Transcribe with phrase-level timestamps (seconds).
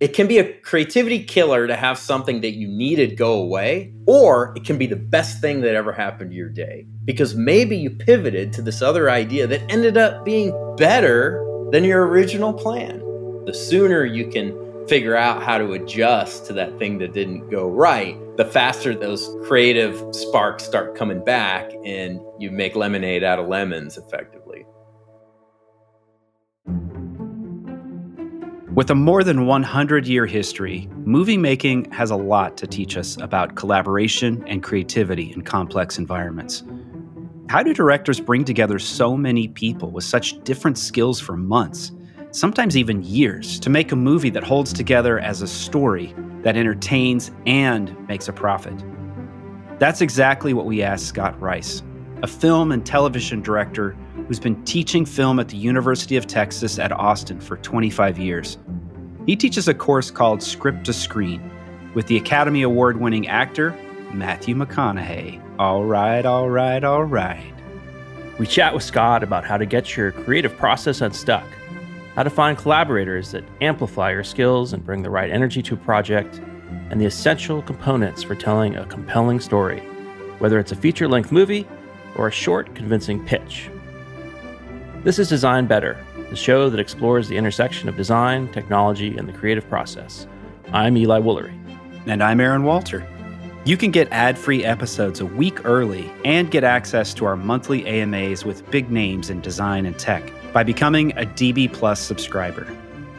[0.00, 4.54] It can be a creativity killer to have something that you needed go away, or
[4.56, 7.90] it can be the best thing that ever happened to your day because maybe you
[7.90, 13.00] pivoted to this other idea that ended up being better than your original plan.
[13.44, 17.68] The sooner you can figure out how to adjust to that thing that didn't go
[17.68, 23.48] right, the faster those creative sparks start coming back and you make lemonade out of
[23.48, 24.64] lemons effectively.
[28.74, 33.20] With a more than 100 year history, movie making has a lot to teach us
[33.20, 36.62] about collaboration and creativity in complex environments.
[37.48, 41.90] How do directors bring together so many people with such different skills for months,
[42.30, 47.32] sometimes even years, to make a movie that holds together as a story that entertains
[47.46, 48.84] and makes a profit?
[49.80, 51.82] That's exactly what we asked Scott Rice,
[52.22, 53.96] a film and television director
[54.28, 58.58] who's been teaching film at the University of Texas at Austin for 25 years.
[59.24, 61.50] He teaches a course called Script to Screen
[61.94, 63.74] with the Academy Award winning actor
[64.12, 65.40] Matthew McConaughey.
[65.58, 67.54] All right, all right, all right.
[68.38, 71.46] We chat with Scott about how to get your creative process unstuck,
[72.16, 75.78] how to find collaborators that amplify your skills and bring the right energy to a
[75.78, 76.40] project,
[76.90, 79.80] and the essential components for telling a compelling story,
[80.38, 81.66] whether it's a feature length movie
[82.20, 83.70] or a short, convincing pitch.
[85.04, 85.96] This is Design Better,
[86.28, 90.26] the show that explores the intersection of design, technology, and the creative process.
[90.70, 91.56] I'm Eli Woolery.
[92.06, 93.06] And I'm Aaron Walter.
[93.64, 97.86] You can get ad free episodes a week early and get access to our monthly
[97.86, 102.64] AMAs with big names in design and tech by becoming a DB Plus subscriber.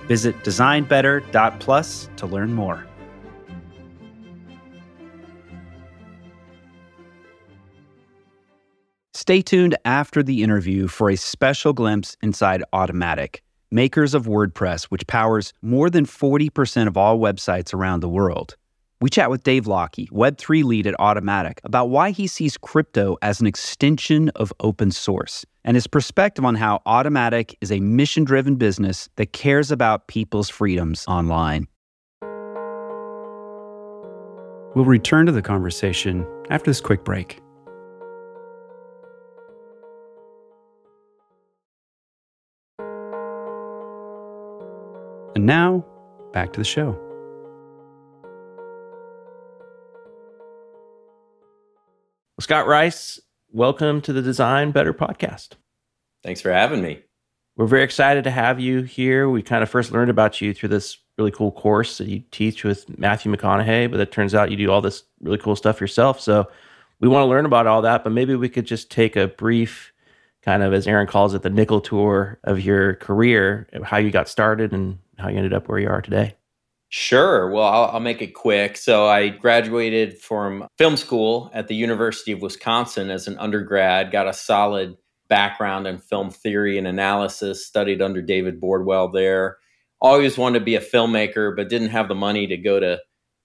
[0.08, 2.86] Visit designbetter.plus to learn more.
[9.22, 15.06] Stay tuned after the interview for a special glimpse inside Automattic, makers of WordPress, which
[15.06, 18.56] powers more than 40% of all websites around the world.
[19.00, 23.40] We chat with Dave Lockie, Web3 lead at Automattic, about why he sees crypto as
[23.40, 28.56] an extension of open source and his perspective on how Automattic is a mission driven
[28.56, 31.68] business that cares about people's freedoms online.
[34.74, 37.41] We'll return to the conversation after this quick break.
[45.41, 45.84] And now,
[46.34, 46.91] back to the show.
[52.40, 53.19] Scott Rice,
[53.51, 55.53] welcome to the Design Better podcast.
[56.24, 57.00] Thanks for having me.
[57.56, 59.31] We're very excited to have you here.
[59.31, 62.63] We kind of first learned about you through this really cool course that you teach
[62.63, 66.22] with Matthew McConaughey, but it turns out you do all this really cool stuff yourself.
[66.22, 66.51] So
[67.00, 69.91] we want to learn about all that, but maybe we could just take a brief
[70.44, 74.30] kind of, as Aaron calls it, the nickel tour of your career, how you got
[74.30, 76.36] started and how you ended up where you are today.
[76.94, 77.50] Sure.
[77.50, 78.76] Well, I'll, I'll, make it quick.
[78.76, 84.28] So, I graduated from film school at the University of Wisconsin as an undergrad, got
[84.28, 84.98] a solid
[85.30, 89.58] background in film theory and analysis, studied under David Bordwell there.
[90.02, 93.00] Always wanted to be a filmmaker, but didn't have the money to go to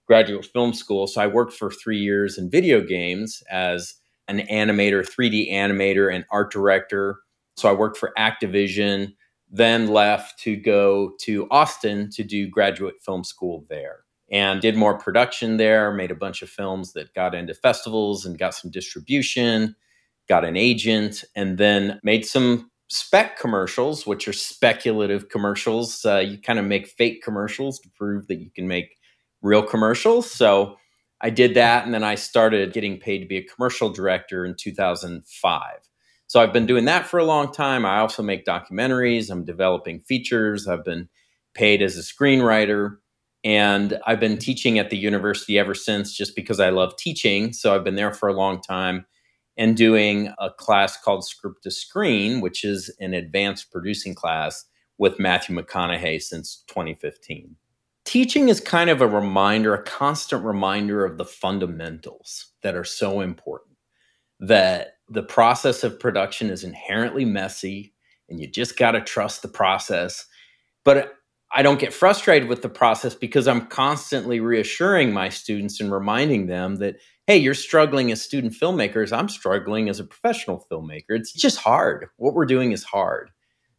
[0.07, 1.07] graduate film school.
[1.07, 3.93] So, I worked for three years in video games as
[4.27, 7.19] an animator, 3D animator, and art director.
[7.55, 9.13] So, I worked for Activision
[9.49, 14.97] then left to go to Austin to do graduate film school there and did more
[14.97, 19.75] production there, made a bunch of films that got into festivals and got some distribution,
[20.27, 26.03] got an agent, and then made some spec commercials, which are speculative commercials.
[26.05, 28.97] Uh, you kind of make fake commercials to prove that you can make
[29.41, 30.29] real commercials.
[30.29, 30.77] So
[31.21, 34.55] I did that, and then I started getting paid to be a commercial director in
[34.55, 35.86] 2005.
[36.27, 37.85] So I've been doing that for a long time.
[37.85, 41.09] I also make documentaries, I'm developing features, I've been
[41.53, 42.97] paid as a screenwriter.
[43.43, 47.53] And I've been teaching at the university ever since just because I love teaching.
[47.53, 49.05] So I've been there for a long time
[49.55, 54.65] and doing a class called Script to Screen, which is an advanced producing class
[54.97, 57.55] with Matthew McConaughey since 2015.
[58.05, 63.21] Teaching is kind of a reminder, a constant reminder of the fundamentals that are so
[63.21, 63.77] important
[64.39, 67.93] that the process of production is inherently messy
[68.29, 70.25] and you just got to trust the process.
[70.83, 71.13] But
[71.53, 76.47] I don't get frustrated with the process because I'm constantly reassuring my students and reminding
[76.47, 79.17] them that, hey, you're struggling as student filmmakers.
[79.17, 81.11] I'm struggling as a professional filmmaker.
[81.11, 82.07] It's just hard.
[82.17, 83.31] What we're doing is hard.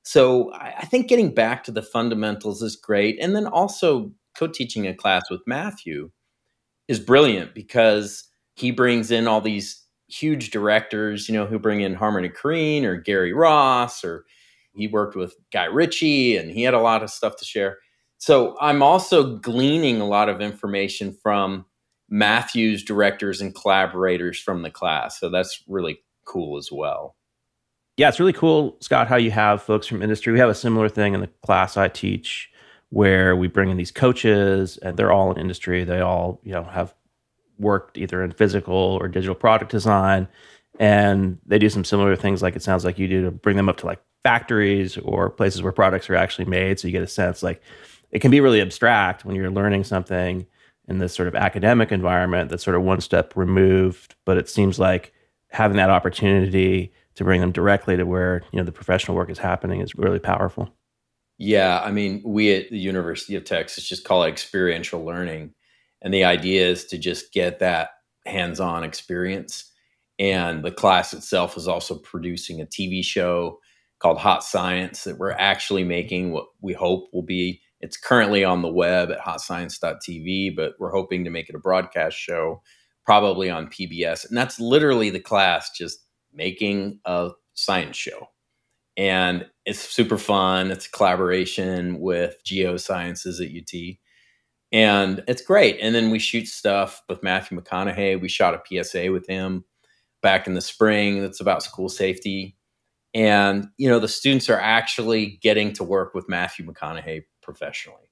[0.03, 3.19] So I think getting back to the fundamentals is great.
[3.21, 6.11] And then also co teaching a class with Matthew
[6.89, 8.25] is brilliant because
[8.55, 12.97] he brings in all these huge directors, you know, who bring in Harmony Korine or
[12.97, 14.25] Gary Ross, or
[14.75, 17.79] he worked with Guy Ritchie and he had a lot of stuff to share.
[18.19, 21.67] So I'm also gleaning a lot of information from
[22.09, 25.21] Matthew's directors and collaborators from the class.
[25.21, 27.15] So that's really cool as well.
[27.97, 30.33] Yeah, it's really cool, Scott, how you have folks from industry.
[30.33, 32.51] We have a similar thing in the class I teach
[32.91, 35.85] where we bring in these coaches and they're all in industry.
[35.85, 36.95] They all, you know, have
[37.59, 40.29] worked either in physical or digital product design
[40.79, 43.69] and they do some similar things like it sounds like you do to bring them
[43.69, 47.07] up to like factories or places where products are actually made so you get a
[47.07, 47.63] sense like
[48.11, 50.47] it can be really abstract when you're learning something
[50.89, 54.79] in this sort of academic environment that's sort of one step removed but it seems
[54.79, 55.13] like
[55.51, 59.39] having that opportunity to bring them directly to where you know the professional work is
[59.39, 60.73] happening is really powerful.
[61.39, 65.55] Yeah i mean we at the university of texas just call it experiential learning
[66.03, 67.91] and the idea is to just get that
[68.27, 69.73] hands-on experience
[70.19, 73.59] and the class itself is also producing a tv show
[74.01, 78.63] called hot science that we're actually making what we hope will be it's currently on
[78.63, 82.63] the web at hotscience.tv, but we're hoping to make it a broadcast show,
[83.05, 84.29] probably on PBS.
[84.29, 88.29] And that's literally the class just making a science show.
[88.97, 90.73] And it's super fun.
[90.73, 93.97] It's a collaboration with Geosciences at UT.
[94.71, 95.79] And it's great.
[95.81, 98.21] And then we shoot stuff with Matthew McConaughey.
[98.21, 99.65] We shot a PSA with him
[100.23, 102.57] back in the spring that's about school safety.
[103.15, 108.11] And, you know, the students are actually getting to work with Matthew McConaughey professionally.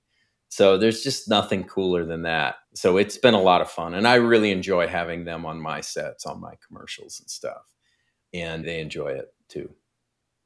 [0.49, 2.57] So there's just nothing cooler than that.
[2.75, 3.95] So it's been a lot of fun.
[3.95, 7.75] And I really enjoy having them on my sets, on my commercials and stuff.
[8.33, 9.71] And they enjoy it too.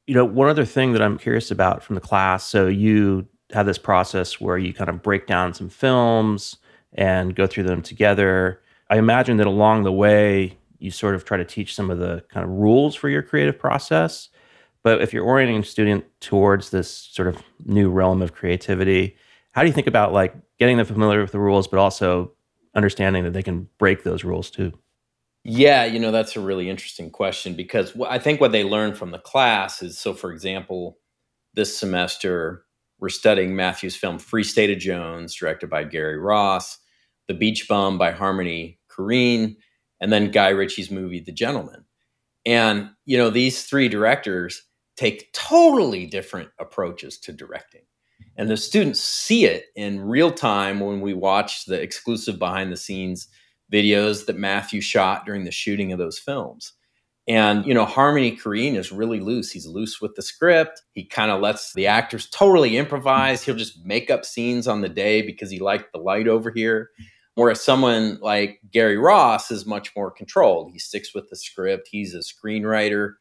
[0.07, 3.67] You know, one other thing that I'm curious about from the class so you have
[3.67, 6.57] this process where you kind of break down some films
[6.93, 8.61] and go through them together.
[8.89, 12.25] I imagine that along the way, you sort of try to teach some of the
[12.29, 14.29] kind of rules for your creative process.
[14.83, 19.17] But if you're orienting a student towards this sort of new realm of creativity,
[19.53, 22.33] how do you think about like getting them familiar with the rules, but also
[22.75, 24.73] understanding that they can break those rules too?
[25.45, 29.11] Yeah, you know, that's a really interesting question because I think what they learn from
[29.11, 30.99] the class is so, for example,
[31.55, 32.65] this semester,
[33.01, 36.79] we're studying Matthew's film Free State of Jones, directed by Gary Ross,
[37.29, 39.57] The Beach Bum by Harmony Korine,
[40.01, 41.85] and then Guy Ritchie's movie The Gentleman.
[42.47, 44.63] And, you know, these three directors
[44.97, 47.83] take totally different approaches to directing.
[48.37, 52.77] And the students see it in real time when we watch the exclusive behind the
[52.77, 53.29] scenes
[53.73, 56.73] videos that Matthew shot during the shooting of those films.
[57.31, 59.53] And, you know, Harmony Korine is really loose.
[59.53, 60.83] He's loose with the script.
[60.95, 63.43] He kind of lets the actors totally improvise.
[63.43, 66.91] He'll just make up scenes on the day because he liked the light over here.
[67.37, 70.73] Whereas someone like Gary Ross is much more controlled.
[70.73, 71.89] He sticks with the script.
[71.91, 73.13] He's a screenwriter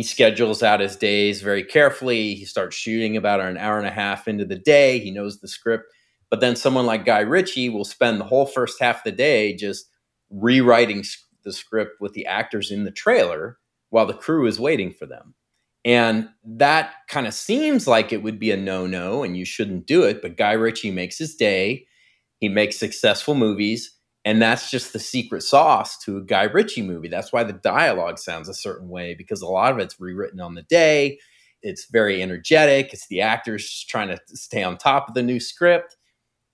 [0.00, 2.34] he schedules out his days very carefully.
[2.34, 4.98] He starts shooting about an hour and a half into the day.
[4.98, 5.92] He knows the script.
[6.30, 9.54] But then someone like Guy Ritchie will spend the whole first half of the day
[9.54, 9.90] just
[10.30, 11.04] rewriting
[11.42, 13.58] the script with the actors in the trailer
[13.90, 15.34] while the crew is waiting for them.
[15.84, 19.86] And that kind of seems like it would be a no no and you shouldn't
[19.86, 20.20] do it.
[20.20, 21.86] But Guy Ritchie makes his day,
[22.38, 23.96] he makes successful movies.
[24.24, 27.08] And that's just the secret sauce to a Guy Ritchie movie.
[27.08, 30.54] That's why the dialogue sounds a certain way because a lot of it's rewritten on
[30.54, 31.18] the day.
[31.62, 32.92] It's very energetic.
[32.92, 35.96] It's the actors trying to stay on top of the new script.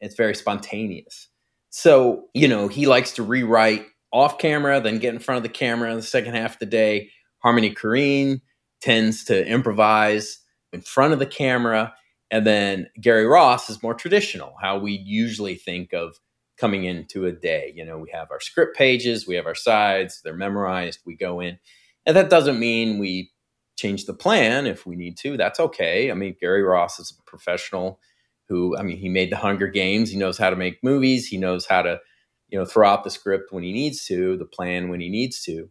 [0.01, 1.29] It's very spontaneous.
[1.71, 5.49] So, you know, he likes to rewrite off camera, then get in front of the
[5.49, 7.11] camera in the second half of the day.
[7.39, 8.41] Harmony Korine
[8.81, 10.39] tends to improvise
[10.73, 11.95] in front of the camera.
[12.31, 16.19] And then Gary Ross is more traditional, how we usually think of
[16.59, 17.73] coming into a day.
[17.77, 21.41] You know, we have our script pages, we have our sides, they're memorized, we go
[21.41, 21.59] in.
[22.07, 23.33] And that doesn't mean we
[23.77, 25.37] change the plan if we need to.
[25.37, 26.11] That's okay.
[26.11, 28.01] I mean, Gary Ross is a professional
[28.49, 30.11] who, I mean, he made the Hunger Games.
[30.11, 31.27] He knows how to make movies.
[31.27, 32.01] He knows how to,
[32.49, 35.43] you know, throw out the script when he needs to, the plan when he needs
[35.43, 35.69] to.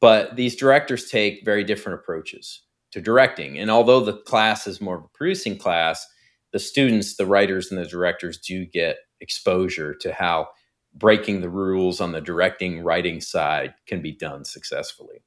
[0.00, 3.58] But these directors take very different approaches to directing.
[3.58, 6.06] And although the class is more of a producing class,
[6.52, 10.48] the students, the writers, and the directors do get exposure to how
[10.94, 15.24] breaking the rules on the directing writing side can be done successfully.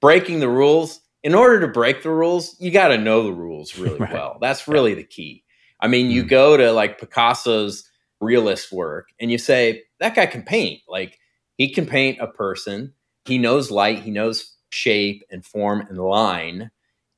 [0.00, 3.78] Breaking the rules, in order to break the rules, you got to know the rules
[3.78, 4.12] really right.
[4.12, 4.38] well.
[4.40, 5.44] That's really the key.
[5.80, 6.28] I mean, you mm.
[6.28, 7.88] go to like Picasso's
[8.20, 10.82] realist work and you say, that guy can paint.
[10.86, 11.18] Like,
[11.56, 12.92] he can paint a person,
[13.24, 16.70] he knows light, he knows shape and form and line.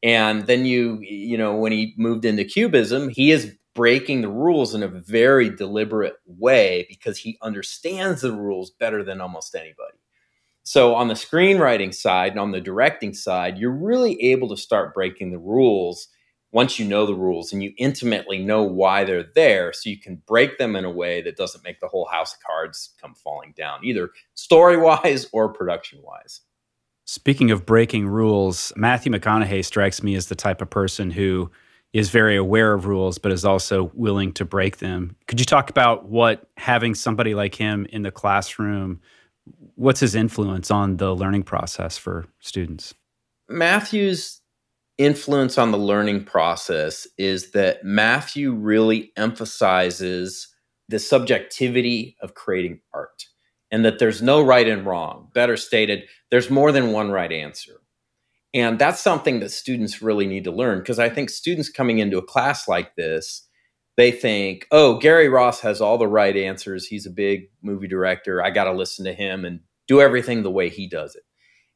[0.03, 4.73] And then you, you know, when he moved into cubism, he is breaking the rules
[4.75, 9.99] in a very deliberate way because he understands the rules better than almost anybody.
[10.63, 14.95] So, on the screenwriting side and on the directing side, you're really able to start
[14.95, 16.09] breaking the rules
[16.53, 20.23] once you know the rules and you intimately know why they're there so you can
[20.27, 23.53] break them in a way that doesn't make the whole house of cards come falling
[23.57, 26.43] down either story wise or production wise
[27.05, 31.51] speaking of breaking rules matthew mcconaughey strikes me as the type of person who
[31.93, 35.17] is very aware of rules but is also willing to break them.
[35.29, 39.01] Could you talk about what having somebody like him in the classroom
[39.77, 42.95] what's his influence on the learning process for students?
[43.49, 44.41] Matthew's
[44.99, 50.49] influence on the learning process is that Matthew really emphasizes
[50.89, 53.27] the subjectivity of creating art
[53.71, 55.29] and that there's no right and wrong.
[55.35, 57.81] Better stated, there's more than one right answer.
[58.55, 62.17] And that's something that students really need to learn because I think students coming into
[62.17, 63.47] a class like this,
[63.99, 66.87] they think, oh, Gary Ross has all the right answers.
[66.87, 68.43] He's a big movie director.
[68.43, 71.25] I got to listen to him and do everything the way he does it.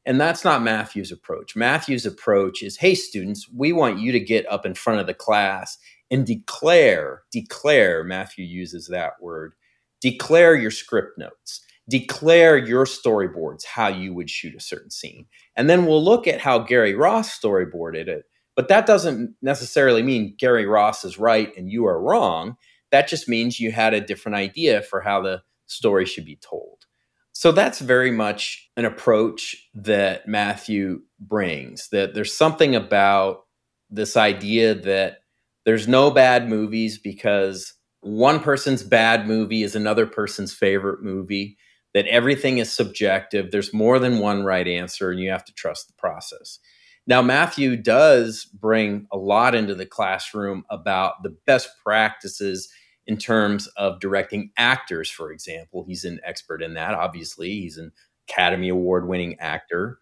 [0.05, 1.55] And that's not Matthew's approach.
[1.55, 5.13] Matthew's approach is hey, students, we want you to get up in front of the
[5.13, 5.77] class
[6.09, 9.53] and declare, declare, Matthew uses that word,
[10.01, 15.25] declare your script notes, declare your storyboards, how you would shoot a certain scene.
[15.55, 18.25] And then we'll look at how Gary Ross storyboarded it.
[18.55, 22.57] But that doesn't necessarily mean Gary Ross is right and you are wrong.
[22.91, 26.85] That just means you had a different idea for how the story should be told.
[27.33, 31.89] So that's very much an approach that Matthew brings.
[31.89, 33.45] That there's something about
[33.89, 35.19] this idea that
[35.65, 41.57] there's no bad movies because one person's bad movie is another person's favorite movie,
[41.93, 43.51] that everything is subjective.
[43.51, 46.59] There's more than one right answer, and you have to trust the process.
[47.07, 52.71] Now, Matthew does bring a lot into the classroom about the best practices
[53.07, 55.83] in terms of directing actors, for example.
[55.87, 57.49] He's an expert in that, obviously.
[57.49, 57.91] He's an
[58.29, 59.99] Academy Award winning actor.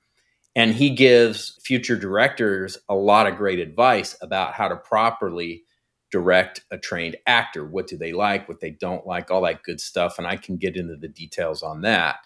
[0.56, 5.64] And he gives future directors a lot of great advice about how to properly
[6.12, 7.66] direct a trained actor.
[7.66, 10.18] What do they like, what they don't like, all that good stuff.
[10.18, 12.18] And I can get into the details on that.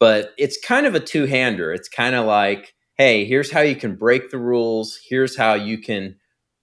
[0.00, 1.72] But it's kind of a two hander.
[1.72, 5.78] It's kind of like, hey, here's how you can break the rules, here's how you
[5.78, 6.16] can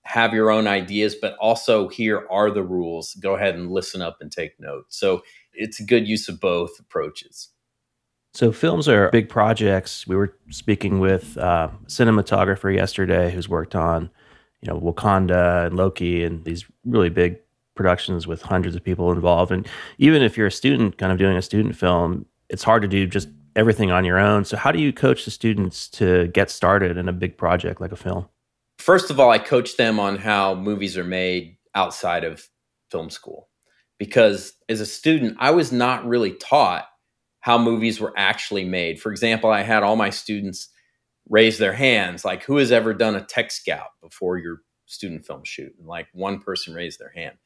[0.05, 3.15] have your own ideas, but also here are the rules.
[3.15, 4.98] Go ahead and listen up and take notes.
[4.98, 7.50] So it's a good use of both approaches.
[8.33, 10.07] So films are big projects.
[10.07, 14.10] We were speaking with uh, a cinematographer yesterday who's worked on,
[14.62, 17.38] you know, Wakanda and Loki and these really big
[17.75, 19.51] productions with hundreds of people involved.
[19.51, 19.67] And
[20.00, 23.05] even if you're a student, kind of doing a student film, it's hard to do
[23.05, 24.45] just everything on your own.
[24.45, 27.91] So how do you coach the students to get started in a big project like
[27.91, 28.27] a film?
[28.77, 32.48] First of all, I coach them on how movies are made outside of
[32.92, 33.50] film school.
[34.00, 36.88] Because as a student, I was not really taught
[37.39, 39.01] how movies were actually made.
[39.01, 40.70] For example, I had all my students
[41.30, 45.42] raise their hands, like, who has ever done a tech scout before your student film
[45.44, 45.74] shoot?
[45.77, 47.38] And like one person raised their hand.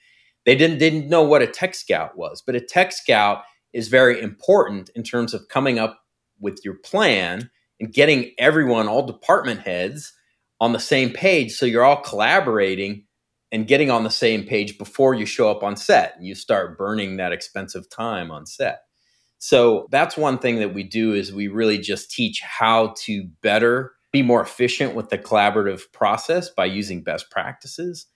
[0.46, 3.44] They didn't, didn't know what a tech scout was, but a tech scout
[3.74, 6.00] is very important in terms of coming up
[6.40, 10.14] with your plan and getting everyone, all department heads,
[10.60, 13.04] on the same page so you're all collaborating
[13.52, 16.16] and getting on the same page before you show up on set.
[16.18, 18.82] And you start burning that expensive time on set.
[19.40, 23.94] So that's one thing that we do is we really just teach how to better
[24.12, 28.08] be more efficient with the collaborative process by using best practices.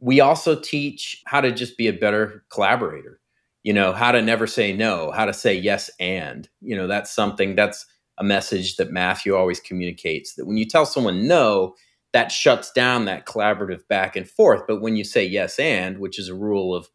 [0.00, 3.20] We also teach how to just be a better collaborator.
[3.62, 6.48] You know how to never say no how to say yes and.
[6.60, 7.86] You know that's something that's
[8.18, 11.74] a message that Matthew always communicates that when you tell someone no,
[12.12, 14.62] that shuts down that collaborative back and forth.
[14.68, 16.88] But when you say yes and, which is a rule of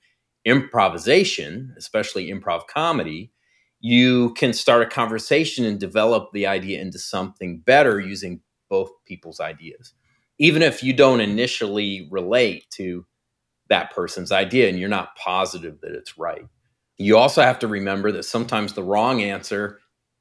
[0.45, 3.31] improvisation, especially improv comedy,
[3.81, 9.39] you can start a conversation and develop the idea into something better using both people's
[9.39, 9.93] ideas.
[10.37, 13.05] Even if you don't initially relate to
[13.69, 16.45] that person's idea and you're not positive that it's right.
[16.97, 19.79] You also have to remember that sometimes the wrong answer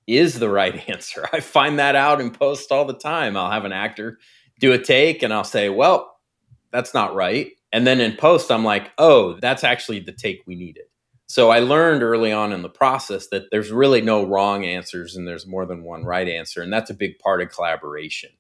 [0.09, 1.29] is the right answer.
[1.33, 3.37] I find that out in post all the time.
[3.37, 4.19] I'll have an actor
[4.61, 6.17] do a take and I'll say, well,
[6.73, 7.53] that's not right.
[7.73, 10.85] And then in post, I'm like, oh, that's actually the take we needed.
[11.27, 15.29] So I learned early on in the process that there's really no wrong answers and
[15.29, 16.63] there's more than one right answer.
[16.63, 18.31] And that's a big part of collaboration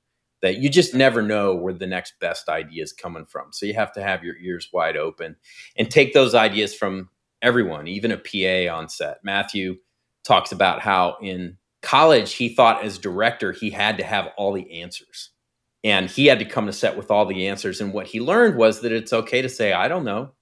[0.41, 3.53] that you just never know where the next best idea is coming from.
[3.53, 5.37] So you have to have your ears wide open
[5.77, 7.11] and take those ideas from
[7.43, 9.19] everyone, even a PA on set.
[9.23, 9.77] Matthew
[10.29, 14.83] talks about how in college he thought as director he had to have all the
[14.83, 15.31] answers.
[15.83, 17.81] And he had to come to set with all the answers.
[17.81, 20.33] And what he learned was that it's okay to say i don't know.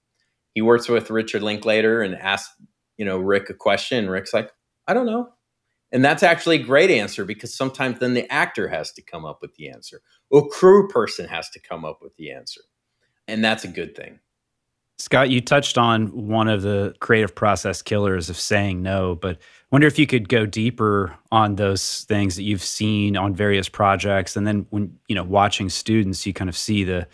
[0.53, 2.53] He works with richard linklater and asks
[2.97, 3.99] you know rick a question.
[3.99, 4.51] And rick's like
[4.87, 5.29] i don't know.
[5.93, 9.39] And that's actually a great answer because sometimes then the actor has to come up
[9.41, 10.01] with the answer.
[10.29, 12.59] Or crew person has to come up with the answer.
[13.25, 14.19] And that's a good thing.
[14.99, 19.37] Scott, you touched on one of the creative process killers of saying no, but
[19.71, 24.35] wonder if you could go deeper on those things that you've seen on various projects
[24.35, 27.07] and then when, you know, watching students, you kind of see the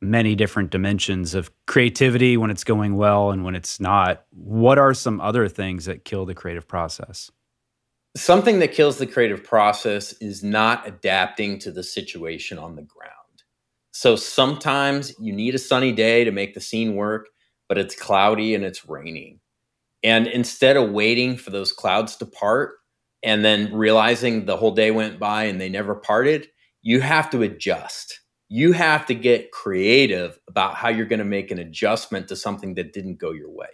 [0.00, 4.24] many different dimensions of creativity when it's going well and when it's not.
[4.30, 7.30] What are some other things that kill the creative process?
[8.16, 13.12] Something that kills the creative process is not adapting to the situation on the ground.
[13.92, 17.28] So sometimes you need a sunny day to make the scene work,
[17.68, 19.38] but it's cloudy and it's raining.
[20.02, 22.74] And instead of waiting for those clouds to part
[23.22, 26.48] and then realizing the whole day went by and they never parted,
[26.82, 28.20] you have to adjust.
[28.48, 32.74] You have to get creative about how you're going to make an adjustment to something
[32.74, 33.68] that didn't go your way.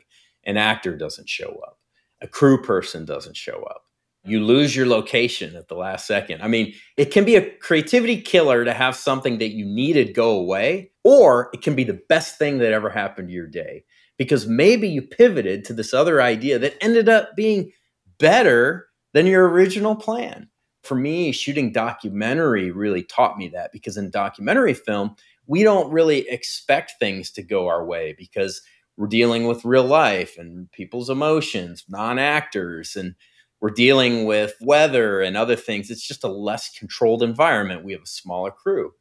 [0.44, 1.78] An actor doesn't show up,
[2.20, 3.82] a crew person doesn't show up
[4.28, 6.42] you lose your location at the last second.
[6.42, 10.32] I mean, it can be a creativity killer to have something that you needed go
[10.32, 13.84] away, or it can be the best thing that ever happened to your day
[14.18, 17.72] because maybe you pivoted to this other idea that ended up being
[18.18, 20.48] better than your original plan.
[20.82, 25.14] For me, shooting documentary really taught me that because in documentary film,
[25.46, 28.60] we don't really expect things to go our way because
[28.96, 33.14] we're dealing with real life and people's emotions, non actors, and
[33.60, 35.90] we're dealing with weather and other things.
[35.90, 37.84] It's just a less controlled environment.
[37.84, 38.92] We have a smaller crew.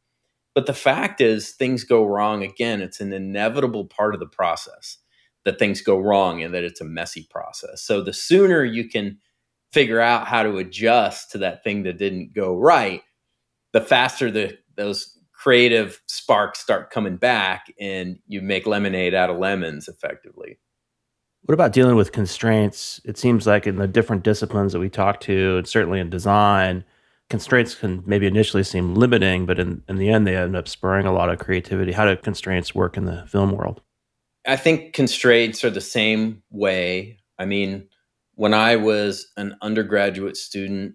[0.54, 2.80] But the fact is, things go wrong again.
[2.80, 4.98] It's an inevitable part of the process
[5.44, 7.82] that things go wrong and that it's a messy process.
[7.82, 9.18] So the sooner you can
[9.72, 13.02] figure out how to adjust to that thing that didn't go right,
[13.72, 19.38] the faster the those creative sparks start coming back and you make lemonade out of
[19.38, 20.58] lemons effectively.
[21.42, 23.00] What about dealing with constraints?
[23.04, 26.84] It seems like in the different disciplines that we talk to, and certainly in design,
[27.30, 31.06] constraints can maybe initially seem limiting, but in, in the end, they end up spurring
[31.06, 31.92] a lot of creativity.
[31.92, 33.80] How do constraints work in the film world?
[34.48, 37.18] I think constraints are the same way.
[37.38, 37.86] I mean,
[38.34, 40.94] when I was an undergraduate student,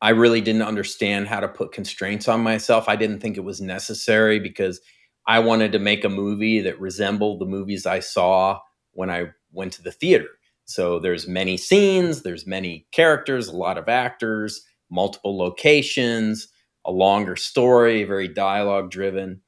[0.00, 2.88] I really didn't understand how to put constraints on myself.
[2.88, 4.80] I didn't think it was necessary because
[5.26, 8.60] I wanted to make a movie that resembled the movies I saw
[8.92, 10.28] when I went to the theater.
[10.64, 16.46] So there's many scenes, there's many characters, a lot of actors, multiple locations,
[16.84, 19.40] a longer story, very dialogue driven.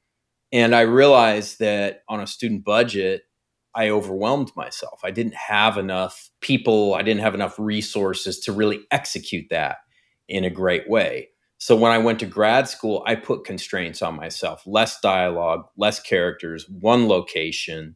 [0.51, 3.23] And I realized that on a student budget,
[3.73, 4.99] I overwhelmed myself.
[5.03, 9.77] I didn't have enough people, I didn't have enough resources to really execute that
[10.27, 11.29] in a great way.
[11.57, 15.99] So when I went to grad school, I put constraints on myself less dialogue, less
[15.99, 17.95] characters, one location,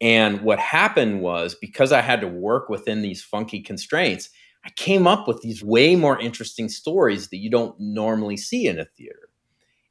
[0.00, 4.30] and what happened was because I had to work within these funky constraints,
[4.64, 8.78] I came up with these way more interesting stories that you don't normally see in
[8.78, 9.28] a theater.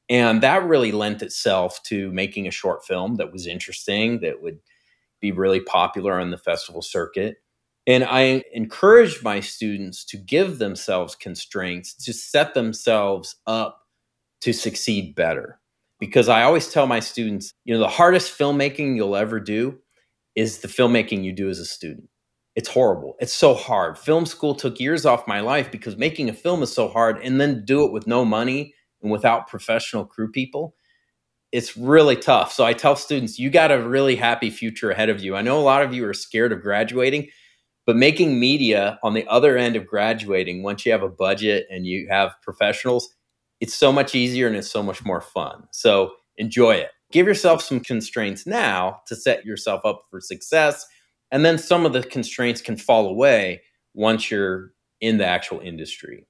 [0.09, 4.59] And that really lent itself to making a short film that was interesting, that would
[5.21, 7.37] be really popular on the festival circuit.
[7.87, 13.81] And I encouraged my students to give themselves constraints to set themselves up
[14.41, 15.59] to succeed better.
[15.99, 19.79] Because I always tell my students, you know, the hardest filmmaking you'll ever do
[20.35, 22.09] is the filmmaking you do as a student.
[22.55, 23.15] It's horrible.
[23.19, 23.97] It's so hard.
[23.97, 27.39] Film school took years off my life because making a film is so hard and
[27.39, 30.75] then do it with no money and without professional crew people.
[31.51, 32.51] It's really tough.
[32.51, 35.35] So I tell students, you got a really happy future ahead of you.
[35.35, 37.29] I know a lot of you are scared of graduating,
[37.85, 41.85] but making media on the other end of graduating, once you have a budget and
[41.85, 43.07] you have professionals,
[43.59, 45.67] it's so much easier and it's so much more fun.
[45.71, 50.85] So enjoy it give yourself some constraints now to set yourself up for success.
[51.31, 53.61] And then some of the constraints can fall away
[53.93, 56.27] once you're in the actual industry.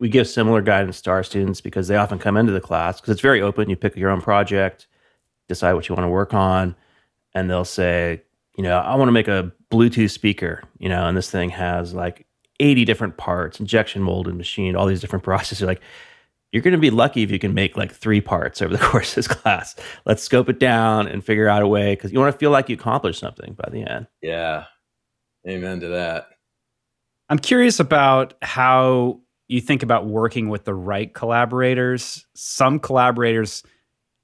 [0.00, 3.12] We give similar guidance to our students because they often come into the class because
[3.12, 3.68] it's very open.
[3.68, 4.86] You pick your own project,
[5.48, 6.76] decide what you want to work on,
[7.34, 8.22] and they'll say,
[8.56, 11.94] you know, I want to make a Bluetooth speaker, you know, and this thing has
[11.94, 12.26] like
[12.60, 15.60] 80 different parts, injection molded, machined, all these different processes.
[15.60, 15.82] You're like,
[16.52, 19.10] you're going to be lucky if you can make like three parts over the course
[19.10, 19.76] of this class.
[20.06, 22.68] Let's scope it down and figure out a way because you want to feel like
[22.68, 24.06] you accomplished something by the end.
[24.22, 24.64] Yeah.
[25.46, 26.28] Amen to that.
[27.28, 32.26] I'm curious about how you think about working with the right collaborators.
[32.34, 33.62] Some collaborators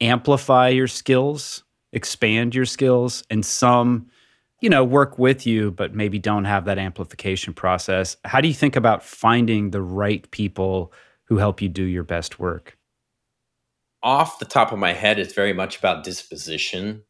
[0.00, 4.06] amplify your skills, expand your skills, and some,
[4.60, 8.16] you know, work with you, but maybe don't have that amplification process.
[8.24, 10.92] How do you think about finding the right people?
[11.26, 12.76] who help you do your best work?
[14.02, 17.02] Off the top of my head, it's very much about disposition.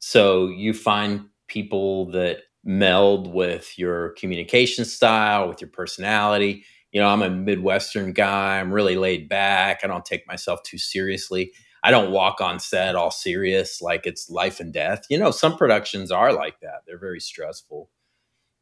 [0.00, 6.64] So you find people that meld with your communication style, with your personality.
[6.92, 8.58] You know, I'm a Midwestern guy.
[8.58, 9.80] I'm really laid back.
[9.82, 11.52] I don't take myself too seriously.
[11.82, 15.04] I don't walk on set all serious like it's life and death.
[15.08, 16.82] You know, some productions are like that.
[16.86, 17.88] They're very stressful.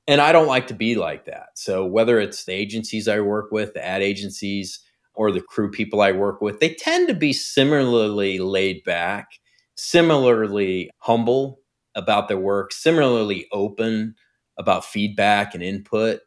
[0.07, 1.51] And I don't like to be like that.
[1.55, 4.81] So whether it's the agencies I work with, the ad agencies,
[5.14, 9.33] or the crew people I work with, they tend to be similarly laid back,
[9.75, 11.61] similarly humble
[11.97, 14.14] about their work, similarly open
[14.57, 16.21] about feedback and input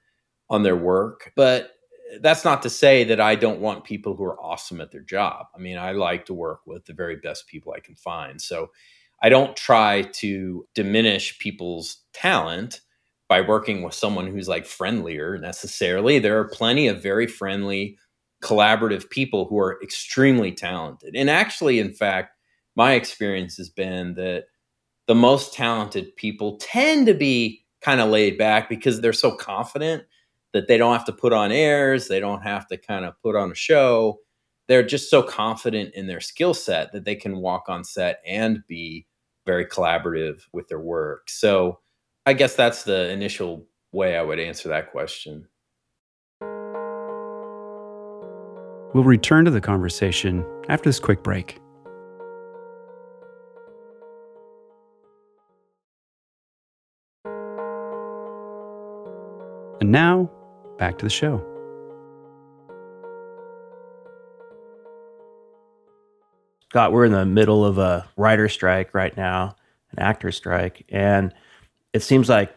[0.50, 1.32] on their work.
[1.38, 1.72] But
[2.20, 5.46] that's not to say that I don't want people who are awesome at their job.
[5.56, 8.42] I mean, I like to work with the very best people I can find.
[8.42, 8.72] So
[9.22, 12.82] I don't try to diminish people's talent
[13.30, 16.20] by working with someone who's like friendlier necessarily.
[16.20, 17.98] There are plenty of very friendly,
[18.44, 21.16] collaborative people who are extremely talented.
[21.16, 22.36] And actually, in fact,
[22.76, 24.46] my experience has been that
[25.08, 30.04] the most talented people tend to be kind of laid back because they're so confident
[30.54, 33.36] that they don't have to put on airs, they don't have to kind of put
[33.36, 34.20] on a show.
[34.68, 38.64] They're just so confident in their skill set that they can walk on set and
[38.68, 39.08] be
[39.46, 41.30] very collaborative with their work.
[41.30, 41.80] So
[42.26, 45.48] I guess that's the initial way I would answer that question.
[48.94, 51.60] We'll return to the conversation after this quick break.
[59.80, 60.30] And now,
[60.82, 61.38] back to the show.
[66.72, 69.56] Scott, we're in the middle of a writer strike right now,
[69.92, 71.36] an actor strike, and
[71.94, 72.52] it seems like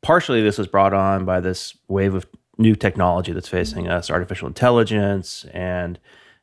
[0.00, 2.24] partially this was brought on by this wave of
[2.56, 5.98] new technology that's facing us, artificial intelligence, and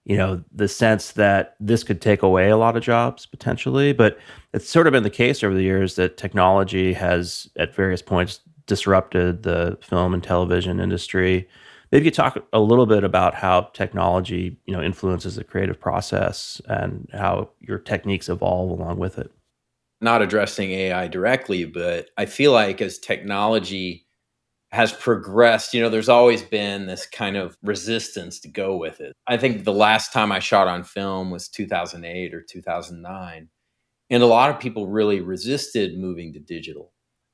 [0.06, 3.91] you know the sense that this could take away a lot of jobs potentially.
[3.91, 4.19] But
[4.54, 8.41] it's sort of been the case over the years that technology has, at various points,
[8.65, 11.47] disrupted the film and television industry.
[11.91, 16.62] Maybe you talk a little bit about how technology you know influences the creative process
[16.65, 19.32] and how your techniques evolve along with it.
[20.02, 24.06] Not addressing ai directly but i feel like as technology
[24.71, 29.13] has progressed you know there's always been this kind of resistance to go with it.
[29.28, 33.49] I think the last time i shot on film was 2008 or 2009
[34.10, 36.91] and a lot of people really resisted moving to digital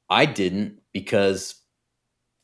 [0.10, 1.62] i didn't because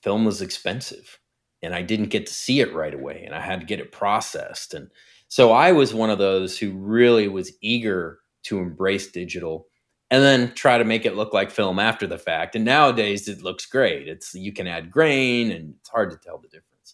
[0.06, 1.20] film was expensive
[1.64, 3.92] and I didn't get to see it right away and I had to get it
[3.92, 4.76] processed.
[4.76, 4.92] And
[5.28, 9.66] so I was one of those who really was eager to embrace digital
[10.12, 12.56] and then try to make it look like film after the fact.
[12.56, 14.08] And nowadays it looks great.
[14.08, 16.94] It's you can add grain and it's hard to tell the difference.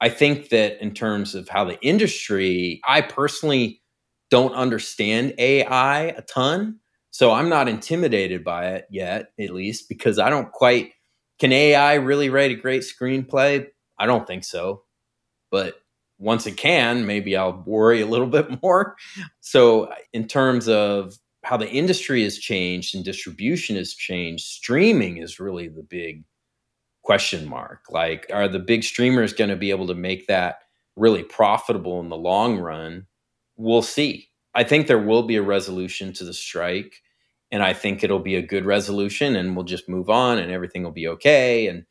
[0.00, 3.82] I think that in terms of how the industry, I personally
[4.30, 6.78] don't understand AI a ton.
[7.16, 10.92] So I'm not intimidated by it yet, at least, because I don't quite
[11.38, 13.68] can AI really write a great screenplay?
[13.98, 14.82] I don't think so.
[15.50, 15.76] But
[16.18, 18.96] once it can, maybe I'll worry a little bit more.
[19.40, 25.40] So, in terms of how the industry has changed and distribution has changed, streaming is
[25.40, 26.22] really the big
[27.02, 27.84] question mark.
[27.88, 30.58] Like, are the big streamers going to be able to make that
[30.96, 33.06] really profitable in the long run?
[33.56, 34.28] We'll see.
[34.54, 37.00] I think there will be a resolution to the strike.
[37.50, 40.82] And I think it'll be a good resolution and we'll just move on and everything
[40.82, 41.68] will be okay.
[41.68, 41.84] And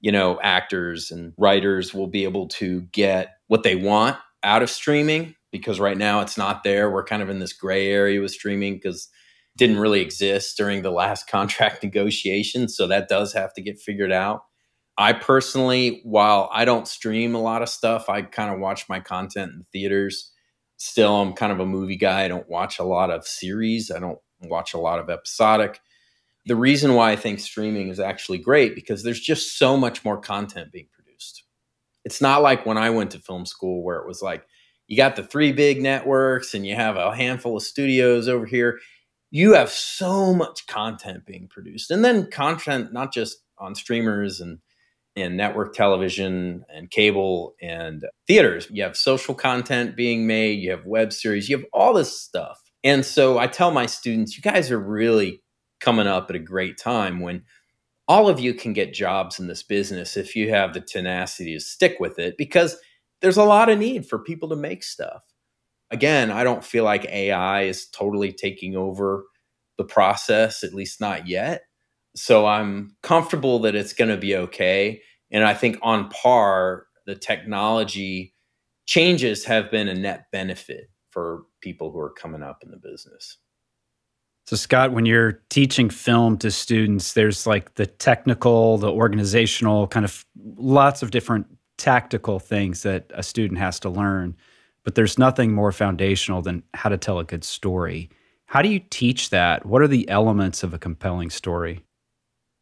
[0.00, 4.68] you know, actors and writers will be able to get what they want out of
[4.68, 6.90] streaming because right now it's not there.
[6.90, 9.08] We're kind of in this gray area with streaming because
[9.54, 12.76] it didn't really exist during the last contract negotiations.
[12.76, 14.42] So that does have to get figured out.
[14.98, 19.00] I personally, while I don't stream a lot of stuff, I kind of watch my
[19.00, 20.30] content in theaters.
[20.76, 22.24] Still, I'm kind of a movie guy.
[22.24, 23.90] I don't watch a lot of series.
[23.90, 25.80] I don't watch a lot of episodic
[26.46, 30.18] the reason why I think streaming is actually great because there's just so much more
[30.18, 31.44] content being produced.
[32.04, 34.44] It's not like when I went to film school where it was like
[34.86, 38.78] you got the three big networks and you have a handful of studios over here.
[39.30, 41.90] You have so much content being produced.
[41.90, 44.58] And then content not just on streamers and
[45.16, 48.66] and network television and cable and theaters.
[48.70, 52.60] You have social content being made, you have web series, you have all this stuff.
[52.84, 55.42] And so I tell my students, you guys are really
[55.80, 57.42] coming up at a great time when
[58.06, 61.60] all of you can get jobs in this business if you have the tenacity to
[61.60, 62.76] stick with it because
[63.22, 65.22] there's a lot of need for people to make stuff.
[65.90, 69.24] Again, I don't feel like AI is totally taking over
[69.78, 71.62] the process, at least not yet.
[72.14, 75.00] So I'm comfortable that it's going to be okay.
[75.30, 78.34] And I think on par, the technology
[78.86, 83.38] changes have been a net benefit for people who are coming up in the business.
[84.46, 90.04] So, Scott, when you're teaching film to students, there's like the technical, the organizational, kind
[90.04, 91.46] of lots of different
[91.78, 94.36] tactical things that a student has to learn.
[94.84, 98.10] but there's nothing more foundational than how to tell a good story.
[98.46, 99.64] How do you teach that?
[99.64, 101.82] What are the elements of a compelling story?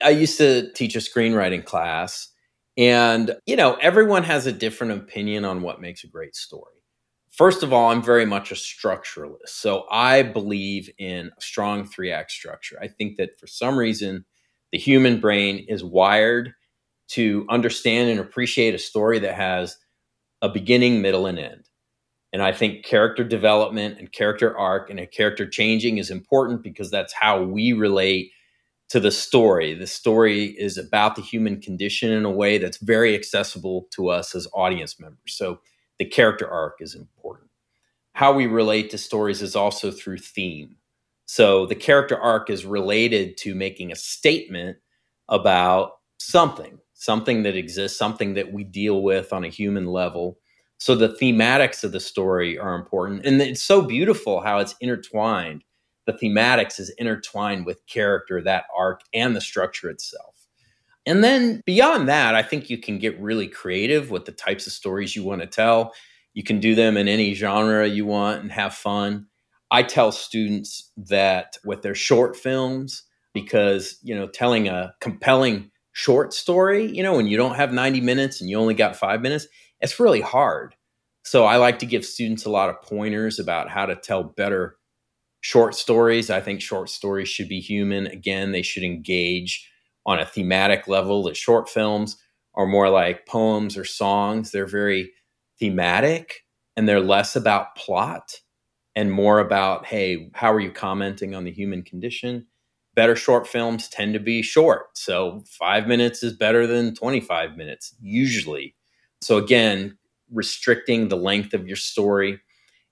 [0.02, 2.28] I used to teach a screenwriting class,
[2.76, 6.81] and you know, everyone has a different opinion on what makes a great story.
[7.32, 9.48] First of all, I'm very much a structuralist.
[9.48, 12.78] So I believe in a strong three act structure.
[12.80, 14.26] I think that for some reason,
[14.70, 16.52] the human brain is wired
[17.08, 19.78] to understand and appreciate a story that has
[20.42, 21.68] a beginning, middle, and end.
[22.32, 26.90] And I think character development and character arc and a character changing is important because
[26.90, 28.30] that's how we relate
[28.90, 29.74] to the story.
[29.74, 34.34] The story is about the human condition in a way that's very accessible to us
[34.34, 35.18] as audience members.
[35.36, 35.60] So
[36.02, 37.48] the character arc is important.
[38.14, 40.74] How we relate to stories is also through theme.
[41.26, 44.78] So the character arc is related to making a statement
[45.28, 50.40] about something, something that exists, something that we deal with on a human level.
[50.78, 53.24] So the thematics of the story are important.
[53.24, 55.62] And it's so beautiful how it's intertwined.
[56.06, 60.31] The thematics is intertwined with character, that arc, and the structure itself.
[61.06, 64.72] And then beyond that, I think you can get really creative with the types of
[64.72, 65.92] stories you want to tell.
[66.34, 69.26] You can do them in any genre you want and have fun.
[69.70, 76.32] I tell students that with their short films, because, you know, telling a compelling short
[76.32, 79.46] story, you know, when you don't have 90 minutes and you only got five minutes,
[79.80, 80.74] it's really hard.
[81.24, 84.76] So I like to give students a lot of pointers about how to tell better
[85.40, 86.30] short stories.
[86.30, 88.06] I think short stories should be human.
[88.06, 89.68] Again, they should engage
[90.06, 91.22] on a thematic level.
[91.22, 92.16] The short films
[92.54, 94.50] are more like poems or songs.
[94.50, 95.12] They're very
[95.58, 96.44] thematic
[96.76, 98.40] and they're less about plot
[98.94, 102.46] and more about, hey, how are you commenting on the human condition?
[102.94, 104.98] Better short films tend to be short.
[104.98, 108.74] So five minutes is better than 25 minutes, usually.
[109.22, 109.96] So again,
[110.30, 112.38] restricting the length of your story.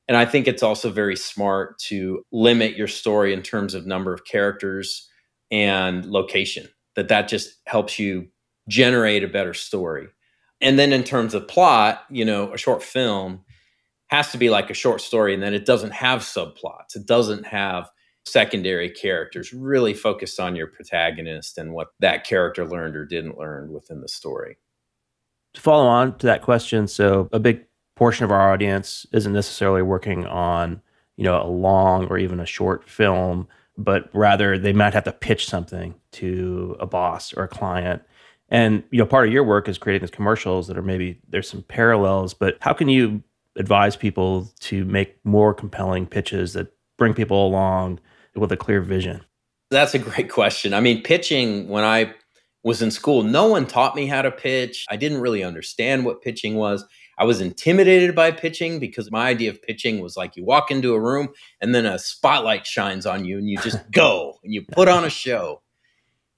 [0.09, 4.15] And I think it's also very smart to limit your story in terms of number
[4.15, 5.09] of characters
[5.51, 8.29] and location that that just helps you
[8.69, 10.09] generate a better story.
[10.61, 13.45] And then in terms of plot, you know, a short film
[14.09, 16.97] has to be like a short story and then it doesn't have subplots.
[16.97, 17.89] It doesn't have
[18.27, 23.73] secondary characters really focused on your protagonist and what that character learned or didn't learn
[23.73, 24.59] within the story.
[25.55, 27.65] To follow on to that question, so a big
[27.97, 30.81] portion of our audience isn't necessarily working on,
[31.17, 35.13] you know, a long or even a short film but rather they might have to
[35.13, 38.03] pitch something to a boss or a client.
[38.49, 41.49] And you know, part of your work is creating these commercials that are maybe there's
[41.49, 43.23] some parallels, but how can you
[43.57, 48.01] advise people to make more compelling pitches that bring people along
[48.35, 49.25] with a clear vision?
[49.71, 50.75] That's a great question.
[50.75, 52.15] I mean, pitching when I
[52.65, 54.85] was in school, no one taught me how to pitch.
[54.91, 56.85] I didn't really understand what pitching was.
[57.21, 60.95] I was intimidated by pitching because my idea of pitching was like you walk into
[60.95, 61.29] a room
[61.61, 65.05] and then a spotlight shines on you and you just go and you put on
[65.05, 65.61] a show.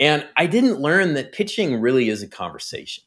[0.00, 3.04] And I didn't learn that pitching really is a conversation.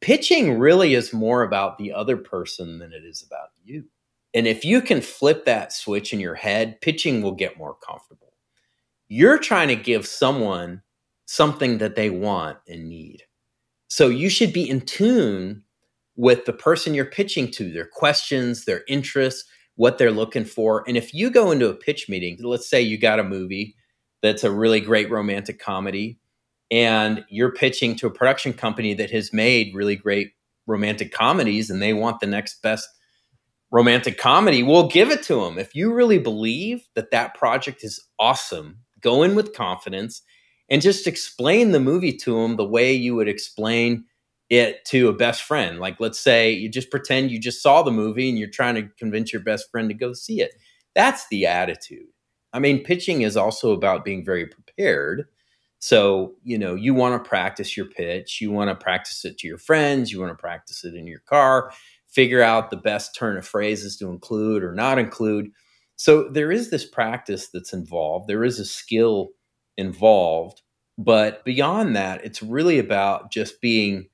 [0.00, 3.84] Pitching really is more about the other person than it is about you.
[4.32, 8.32] And if you can flip that switch in your head, pitching will get more comfortable.
[9.08, 10.80] You're trying to give someone
[11.26, 13.24] something that they want and need.
[13.88, 15.64] So you should be in tune
[16.18, 20.82] with the person you're pitching to, their questions, their interests, what they're looking for.
[20.88, 23.76] And if you go into a pitch meeting, let's say you got a movie
[24.20, 26.18] that's a really great romantic comedy,
[26.72, 30.32] and you're pitching to a production company that has made really great
[30.66, 32.86] romantic comedies and they want the next best
[33.70, 35.56] romantic comedy, we'll give it to them.
[35.56, 40.20] If you really believe that that project is awesome, go in with confidence
[40.68, 44.04] and just explain the movie to them the way you would explain
[44.50, 45.78] it to a best friend.
[45.78, 48.88] Like, let's say you just pretend you just saw the movie and you're trying to
[48.98, 50.52] convince your best friend to go see it.
[50.94, 52.06] That's the attitude.
[52.52, 55.26] I mean, pitching is also about being very prepared.
[55.80, 59.46] So, you know, you want to practice your pitch, you want to practice it to
[59.46, 61.72] your friends, you want to practice it in your car,
[62.08, 65.50] figure out the best turn of phrases to include or not include.
[65.96, 69.30] So, there is this practice that's involved, there is a skill
[69.76, 70.62] involved.
[70.96, 74.08] But beyond that, it's really about just being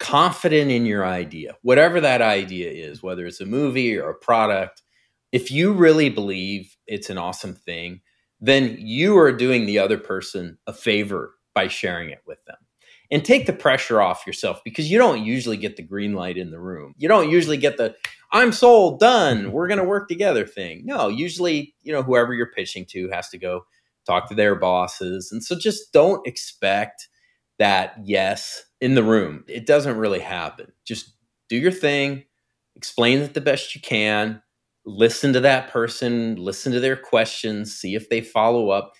[0.00, 4.82] confident in your idea, whatever that idea is, whether it's a movie or a product,
[5.30, 8.00] if you really believe it's an awesome thing,
[8.40, 12.56] then you are doing the other person a favor by sharing it with them.
[13.12, 16.52] And take the pressure off yourself because you don't usually get the green light in
[16.52, 16.94] the room.
[16.96, 17.96] You don't usually get the
[18.32, 20.82] I'm sold, done, we're going to work together thing.
[20.84, 23.64] No, usually, you know, whoever you're pitching to has to go
[24.06, 25.32] talk to their bosses.
[25.32, 27.08] And so just don't expect
[27.58, 29.44] that yes in the room.
[29.46, 30.72] It doesn't really happen.
[30.84, 31.12] Just
[31.48, 32.24] do your thing,
[32.76, 34.42] explain it the best you can,
[34.86, 38.92] listen to that person, listen to their questions, see if they follow up,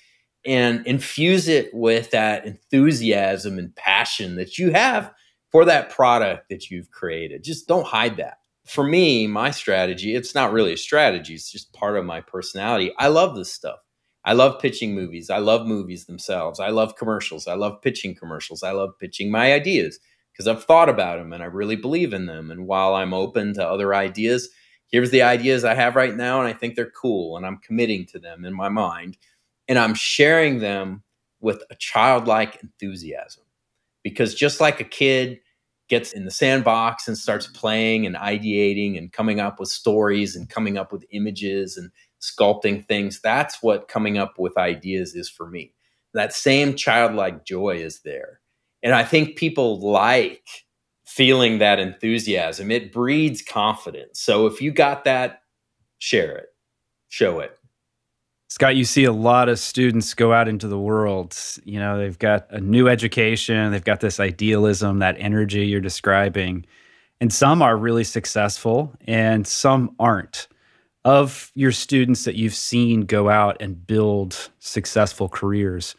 [0.44, 5.12] and infuse it with that enthusiasm and passion that you have
[5.50, 7.44] for that product that you've created.
[7.44, 8.38] Just don't hide that.
[8.66, 12.92] For me, my strategy, it's not really a strategy, it's just part of my personality.
[12.98, 13.78] I love this stuff.
[14.24, 15.30] I love pitching movies.
[15.30, 16.60] I love movies themselves.
[16.60, 17.46] I love commercials.
[17.46, 18.62] I love pitching commercials.
[18.62, 19.98] I love pitching my ideas
[20.32, 22.50] because I've thought about them and I really believe in them.
[22.50, 24.50] And while I'm open to other ideas,
[24.88, 28.06] here's the ideas I have right now and I think they're cool and I'm committing
[28.06, 29.16] to them in my mind
[29.68, 31.02] and I'm sharing them
[31.40, 33.44] with a childlike enthusiasm.
[34.02, 35.40] Because just like a kid
[35.88, 40.48] gets in the sandbox and starts playing and ideating and coming up with stories and
[40.48, 45.48] coming up with images and sculpting things, that's what coming up with ideas is for
[45.48, 45.72] me.
[46.14, 48.40] That same childlike joy is there.
[48.82, 50.46] And I think people like
[51.10, 52.70] feeling that enthusiasm.
[52.70, 54.20] It breeds confidence.
[54.20, 55.42] So if you got that,
[55.98, 56.46] share it,
[57.08, 57.58] show it.
[58.48, 61.36] Scott, you see a lot of students go out into the world.
[61.64, 66.64] You know, they've got a new education, they've got this idealism, that energy you're describing.
[67.20, 70.48] And some are really successful and some aren't.
[71.04, 75.94] Of your students that you've seen go out and build successful careers,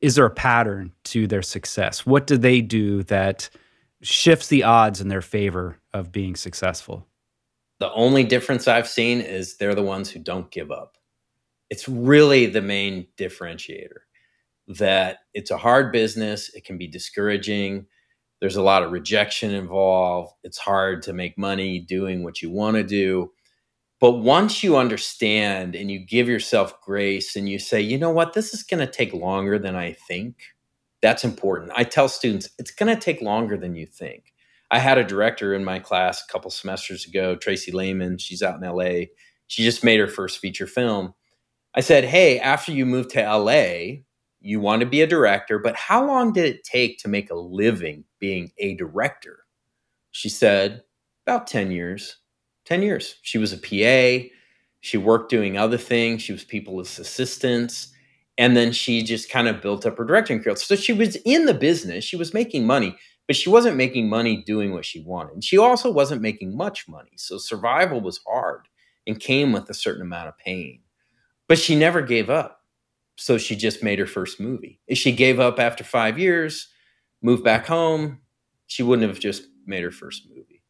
[0.00, 2.06] is there a pattern to their success?
[2.06, 3.50] What do they do that
[4.02, 7.06] shifts the odds in their favor of being successful?
[7.78, 10.96] The only difference I've seen is they're the ones who don't give up
[11.70, 14.00] it's really the main differentiator
[14.68, 16.50] that it's a hard business.
[16.54, 17.86] It can be discouraging.
[18.40, 20.32] There's a lot of rejection involved.
[20.42, 23.32] It's hard to make money doing what you want to do.
[23.98, 28.34] But once you understand and you give yourself grace and you say, you know what,
[28.34, 30.36] this is going to take longer than I think,
[31.00, 31.72] that's important.
[31.74, 34.34] I tell students, it's going to take longer than you think.
[34.70, 38.18] I had a director in my class a couple semesters ago, Tracy Lehman.
[38.18, 39.06] She's out in LA.
[39.46, 41.14] She just made her first feature film.
[41.74, 44.02] I said, Hey, after you moved to LA,
[44.40, 47.34] you want to be a director, but how long did it take to make a
[47.34, 49.44] living being a director?
[50.10, 50.82] She said,
[51.26, 52.16] About 10 years.
[52.66, 53.16] 10 years.
[53.22, 54.28] She was a PA.
[54.80, 56.22] She worked doing other things.
[56.22, 57.88] She was people's assistants.
[58.38, 60.56] And then she just kind of built up her directing career.
[60.56, 62.04] So she was in the business.
[62.04, 65.34] She was making money, but she wasn't making money doing what she wanted.
[65.34, 67.12] And she also wasn't making much money.
[67.16, 68.68] So survival was hard
[69.06, 70.80] and came with a certain amount of pain.
[71.48, 72.60] But she never gave up.
[73.16, 74.80] So she just made her first movie.
[74.86, 76.68] If she gave up after five years,
[77.22, 78.20] moved back home,
[78.66, 80.62] she wouldn't have just made her first movie.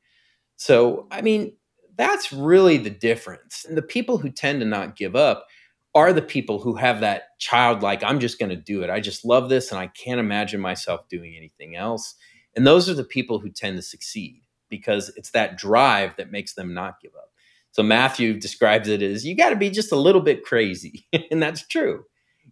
[0.56, 1.52] So, I mean,
[1.96, 3.64] that's really the difference.
[3.66, 5.46] And the people who tend to not give up
[5.94, 8.90] are the people who have that childlike, I'm just going to do it.
[8.90, 12.14] I just love this and I can't imagine myself doing anything else.
[12.54, 16.54] And those are the people who tend to succeed because it's that drive that makes
[16.54, 17.30] them not give up.
[17.70, 21.06] So Matthew describes it as you got to be just a little bit crazy.
[21.30, 22.04] and that's true.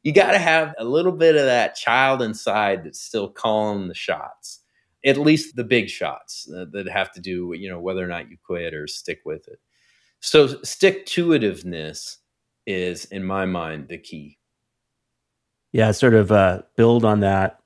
[0.03, 3.95] You got to have a little bit of that child inside that's still calling the
[3.95, 4.61] shots,
[5.05, 8.31] at least the big shots that, that have to do, you know, whether or not
[8.31, 9.59] you quit or stick with it.
[10.21, 12.17] So stick to itiveness
[12.67, 14.39] is, in my mind, the key.
[15.73, 17.61] Yeah, sort of uh, build on that.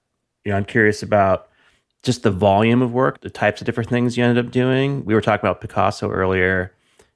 [0.44, 1.48] You know, I'm curious about
[2.02, 5.04] just the volume of work, the types of different things you ended up doing.
[5.04, 6.72] We were talking about Picasso earlier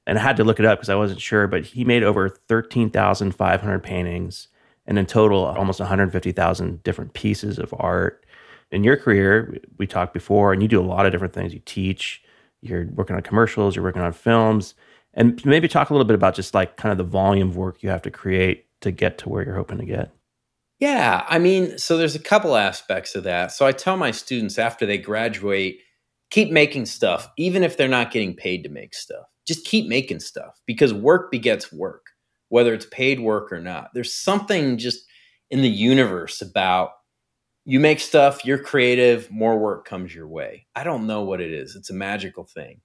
[0.06, 2.28] and I had to look it up because I wasn't sure, but he made over
[2.28, 4.48] 13,500 paintings
[4.86, 8.26] and in total almost 150,000 different pieces of art.
[8.72, 11.52] In your career, we talked before, and you do a lot of different things.
[11.52, 12.22] You teach,
[12.62, 14.74] you're working on commercials, you're working on films,
[15.14, 17.82] and maybe talk a little bit about just like kind of the volume of work
[17.82, 20.10] you have to create to get to where you're hoping to get.
[20.80, 23.52] Yeah, I mean, so there's a couple aspects of that.
[23.52, 25.78] So I tell my students after they graduate,
[26.30, 30.20] keep making stuff, even if they're not getting paid to make stuff just keep making
[30.20, 32.06] stuff because work begets work,
[32.48, 33.90] whether it's paid work or not.
[33.94, 35.04] There's something just
[35.50, 36.90] in the universe about
[37.64, 40.66] you make stuff, you're creative, more work comes your way.
[40.74, 41.76] I don't know what it is.
[41.76, 42.80] It's a magical thing.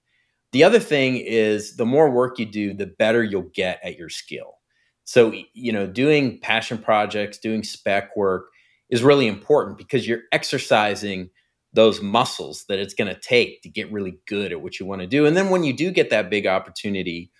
[0.51, 4.09] The other thing is the more work you do, the better you'll get at your
[4.09, 4.59] skill.
[5.03, 8.47] So, you know, doing passion projects, doing spec work
[8.89, 11.29] is really important because you're exercising
[11.73, 15.01] those muscles that it's going to take to get really good at what you want
[15.01, 15.25] to do.
[15.25, 17.31] And then when you do get that big opportunity,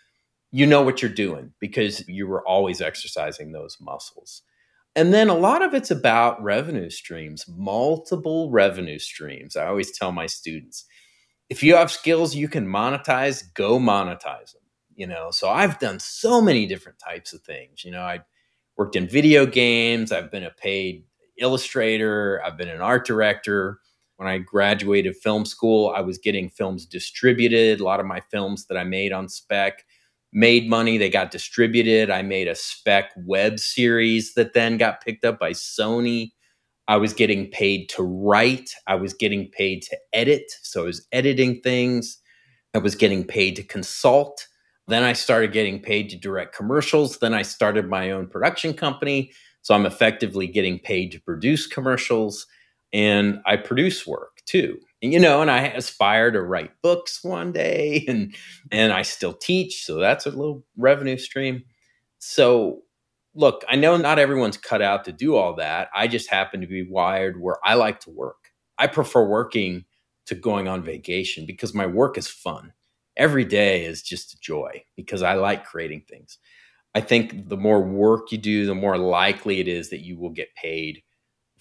[0.51, 4.43] you know what you're doing because you were always exercising those muscles.
[4.97, 9.55] And then a lot of it's about revenue streams, multiple revenue streams.
[9.55, 10.85] I always tell my students
[11.49, 14.63] if you have skills you can monetize, go monetize them.
[14.95, 17.85] You know, so I've done so many different types of things.
[17.85, 18.21] You know, I
[18.75, 21.03] worked in video games, I've been a paid
[21.37, 23.79] illustrator, I've been an art director
[24.17, 27.79] when I graduated film school, I was getting films distributed.
[27.79, 29.85] A lot of my films that I made on spec
[30.33, 30.97] made money.
[30.97, 32.09] They got distributed.
[32.09, 36.31] I made a spec web series that then got picked up by Sony.
[36.87, 38.69] I was getting paid to write.
[38.87, 40.51] I was getting paid to edit.
[40.61, 42.17] So I was editing things.
[42.73, 44.47] I was getting paid to consult.
[44.87, 47.19] Then I started getting paid to direct commercials.
[47.19, 49.31] Then I started my own production company.
[49.63, 52.47] So I'm effectively getting paid to produce commercials
[52.93, 54.79] and I produce work too.
[55.01, 58.35] You know, and I aspire to write books one day and
[58.71, 61.63] and I still teach, so that's a little revenue stream.
[62.19, 62.81] So
[63.35, 65.89] look, I know not everyone's cut out to do all that.
[65.95, 68.37] I just happen to be wired where I like to work.
[68.79, 69.85] I prefer working
[70.25, 72.73] to going on vacation because my work is fun.
[73.15, 76.39] Every day is just a joy because I like creating things.
[76.95, 80.31] I think the more work you do, the more likely it is that you will
[80.31, 81.03] get paid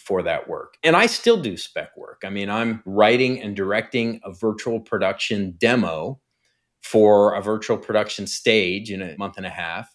[0.07, 0.79] for that work.
[0.85, 2.23] And I still do spec work.
[2.25, 6.21] I mean, I'm writing and directing a virtual production demo
[6.81, 9.93] for a virtual production stage in a month and a half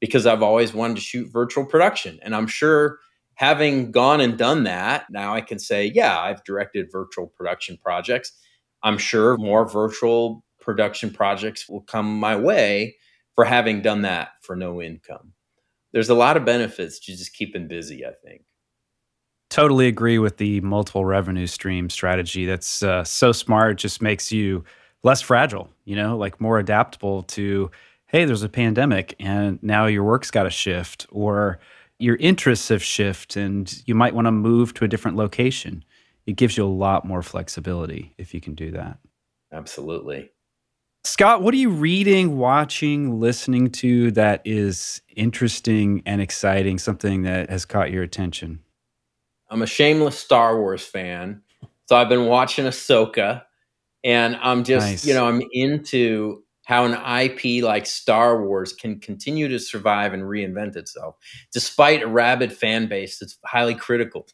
[0.00, 2.18] because I've always wanted to shoot virtual production.
[2.22, 2.98] And I'm sure
[3.36, 8.32] having gone and done that, now I can say, yeah, I've directed virtual production projects.
[8.82, 12.96] I'm sure more virtual production projects will come my way
[13.34, 15.32] for having done that for no income.
[15.94, 18.42] There's a lot of benefits to just keeping busy, I think.
[19.50, 22.44] Totally agree with the multiple revenue stream strategy.
[22.44, 23.78] That's uh, so smart.
[23.78, 24.64] just makes you
[25.02, 27.70] less fragile, you know, like more adaptable to,
[28.06, 31.60] hey, there's a pandemic and now your work's got to shift or
[31.98, 35.84] your interests have shifted and you might want to move to a different location.
[36.26, 38.98] It gives you a lot more flexibility if you can do that.
[39.52, 40.32] Absolutely.
[41.04, 47.50] Scott, what are you reading, watching, listening to that is interesting and exciting, something that
[47.50, 48.60] has caught your attention?
[49.54, 51.40] I'm a shameless Star Wars fan.
[51.86, 53.42] So I've been watching Ahsoka
[54.02, 55.06] and I'm just, nice.
[55.06, 60.24] you know, I'm into how an IP like Star Wars can continue to survive and
[60.24, 61.14] reinvent itself,
[61.52, 64.26] despite a rabid fan base that's highly critical.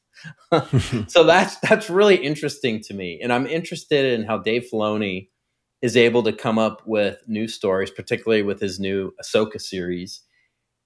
[1.08, 5.28] so that's that's really interesting to me, and I'm interested in how Dave Filoni
[5.82, 10.22] is able to come up with new stories, particularly with his new Ahsoka series,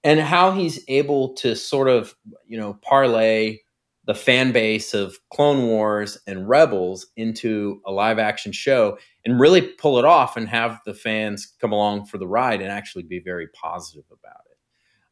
[0.03, 2.15] and how he's able to sort of
[2.47, 3.59] you know parlay
[4.05, 9.61] the fan base of Clone Wars and Rebels into a live action show and really
[9.61, 13.19] pull it off and have the fans come along for the ride and actually be
[13.19, 14.57] very positive about it.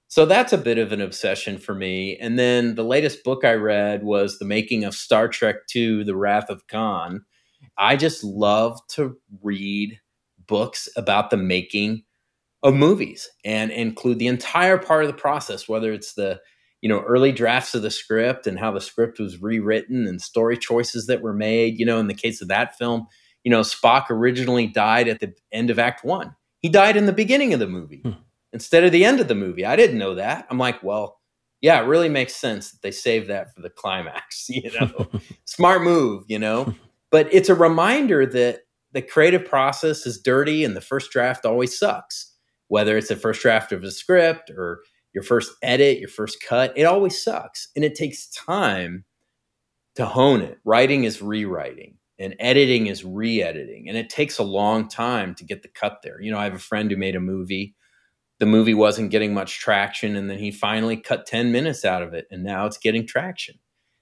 [0.07, 2.17] So that's a bit of an obsession for me.
[2.17, 6.15] And then the latest book I read was The Making of Star Trek II The
[6.15, 7.25] Wrath of Khan.
[7.79, 9.99] I just love to read
[10.45, 12.03] books about the making
[12.61, 16.39] of movies and include the entire part of the process, whether it's the
[16.83, 20.57] you know early drafts of the script and how the script was rewritten and story
[20.57, 23.07] choices that were made you know in the case of that film
[23.43, 26.35] you know spock originally died at the end of act one.
[26.59, 28.11] He died in the beginning of the movie hmm.
[28.51, 29.65] instead of the end of the movie.
[29.65, 30.45] I didn't know that.
[30.51, 31.19] I'm like well
[31.61, 35.07] yeah it really makes sense that they saved that for the climax you know?
[35.45, 36.75] Smart move you know?
[37.09, 38.61] But it's a reminder that
[38.91, 42.31] the creative process is dirty and the first draft always sucks
[42.69, 44.81] whether it's the first draft of a script or
[45.13, 47.69] your first edit, your first cut, it always sucks.
[47.75, 49.05] And it takes time
[49.95, 50.57] to hone it.
[50.65, 53.87] Writing is rewriting and editing is re editing.
[53.87, 56.21] And it takes a long time to get the cut there.
[56.21, 57.75] You know, I have a friend who made a movie.
[58.39, 60.15] The movie wasn't getting much traction.
[60.15, 62.27] And then he finally cut 10 minutes out of it.
[62.31, 63.55] And now it's getting traction.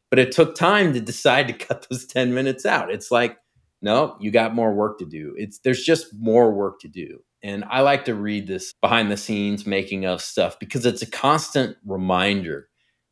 [0.09, 2.91] But it took time to decide to cut those 10 minutes out.
[2.91, 3.38] It's like,
[3.82, 5.34] no, you got more work to do.
[5.38, 7.24] It's there's just more work to do.
[7.43, 11.09] And I like to read this behind the scenes making of stuff because it's a
[11.09, 12.69] constant reminder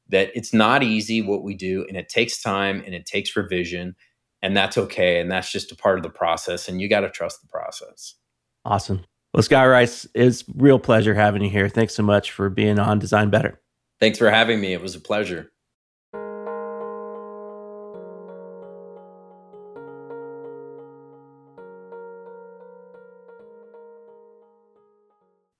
[0.09, 3.95] that it's not easy what we do and it takes time and it takes revision
[4.41, 7.09] and that's okay and that's just a part of the process and you got to
[7.09, 8.15] trust the process.
[8.65, 9.03] Awesome.
[9.34, 11.69] Well, Scott Rice, it's real pleasure having you here.
[11.69, 13.59] Thanks so much for being on Design Better.
[13.99, 14.73] Thanks for having me.
[14.73, 15.51] It was a pleasure.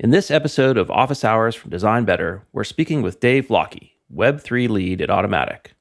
[0.02, 4.70] In this episode of Office Hours from Design Better, we're speaking with Dave Lockie, Web3
[4.70, 5.74] lead at Automattic.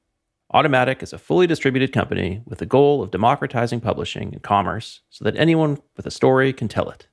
[0.53, 5.25] Automattic is a fully distributed company with the goal of democratizing publishing and commerce so
[5.25, 7.07] that anyone with a story can tell it.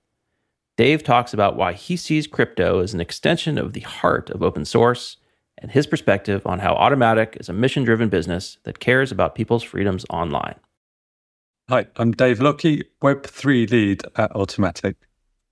[0.77, 4.65] Dave talks about why he sees crypto as an extension of the heart of open
[4.65, 5.17] source
[5.59, 9.61] and his perspective on how Automattic is a mission driven business that cares about people's
[9.61, 10.55] freedoms online.
[11.69, 14.95] Hi, I'm Dave Lockie, Web3 lead at Automattic.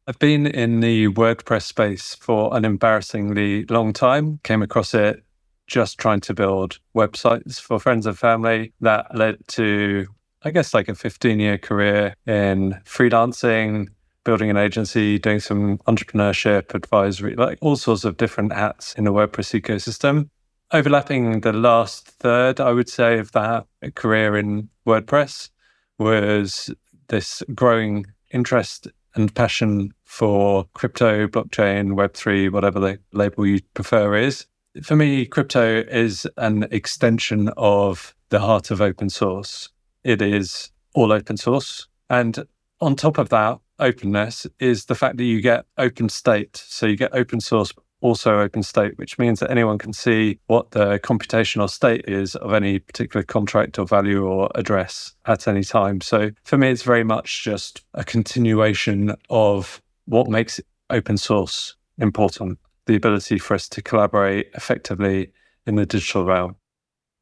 [0.05, 4.41] I've been in the WordPress space for an embarrassingly long time.
[4.43, 5.23] Came across it
[5.65, 8.73] just trying to build websites for friends and family.
[8.81, 10.07] That led to,
[10.43, 13.87] I guess, like a 15 year career in freelancing,
[14.25, 19.13] building an agency, doing some entrepreneurship, advisory, like all sorts of different hats in the
[19.13, 20.29] WordPress ecosystem.
[20.73, 25.49] Overlapping the last third, I would say, of that career in WordPress
[25.97, 26.69] was
[27.07, 34.45] this growing interest and passion for crypto, blockchain, Web3, whatever the label you prefer is.
[34.81, 39.69] For me, crypto is an extension of the heart of open source.
[40.03, 41.87] It is all open source.
[42.09, 42.45] And
[42.81, 46.57] on top of that, openness is the fact that you get open state.
[46.57, 47.71] So you get open source,
[48.03, 52.53] also open state, which means that anyone can see what the computational state is of
[52.53, 56.01] any particular contract or value or address at any time.
[56.01, 62.59] So for me, it's very much just a continuation of what makes open source important
[62.85, 65.31] the ability for us to collaborate effectively
[65.65, 66.57] in the digital realm.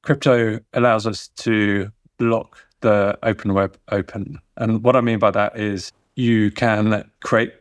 [0.02, 4.40] Crypto allows us to block the open web open.
[4.58, 7.54] And what I mean by that is you can create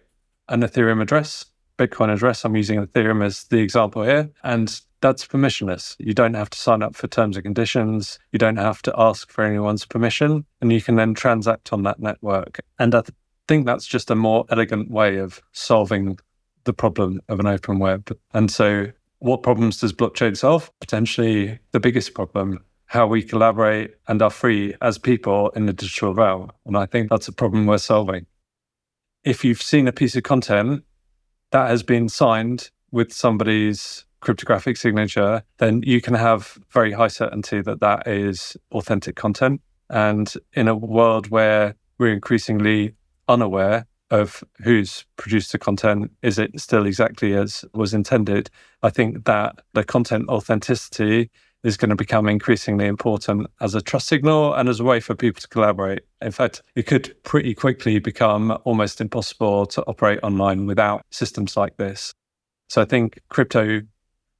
[0.48, 1.44] an Ethereum address
[1.80, 2.44] Bitcoin address.
[2.44, 4.30] I'm using Ethereum as the example here.
[4.44, 5.96] And that's permissionless.
[5.98, 8.18] You don't have to sign up for terms and conditions.
[8.32, 10.44] You don't have to ask for anyone's permission.
[10.60, 12.60] And you can then transact on that network.
[12.78, 13.14] And I th-
[13.48, 16.18] think that's just a more elegant way of solving
[16.64, 18.14] the problem of an open web.
[18.34, 18.86] And so,
[19.20, 20.70] what problems does blockchain solve?
[20.80, 22.60] Potentially the biggest problem
[22.90, 26.50] how we collaborate and are free as people in the digital realm.
[26.66, 28.26] And I think that's a problem we're solving.
[29.22, 30.82] If you've seen a piece of content
[31.50, 37.60] that has been signed with somebody's cryptographic signature, then you can have very high certainty
[37.62, 39.60] that that is authentic content.
[39.88, 42.94] And in a world where we're increasingly
[43.28, 48.50] unaware of who's produced the content, is it still exactly as was intended?
[48.82, 51.30] I think that the content authenticity
[51.62, 55.14] is going to become increasingly important as a trust signal and as a way for
[55.14, 56.00] people to collaborate.
[56.22, 61.76] In fact, it could pretty quickly become almost impossible to operate online without systems like
[61.76, 62.14] this.
[62.68, 63.82] So I think crypto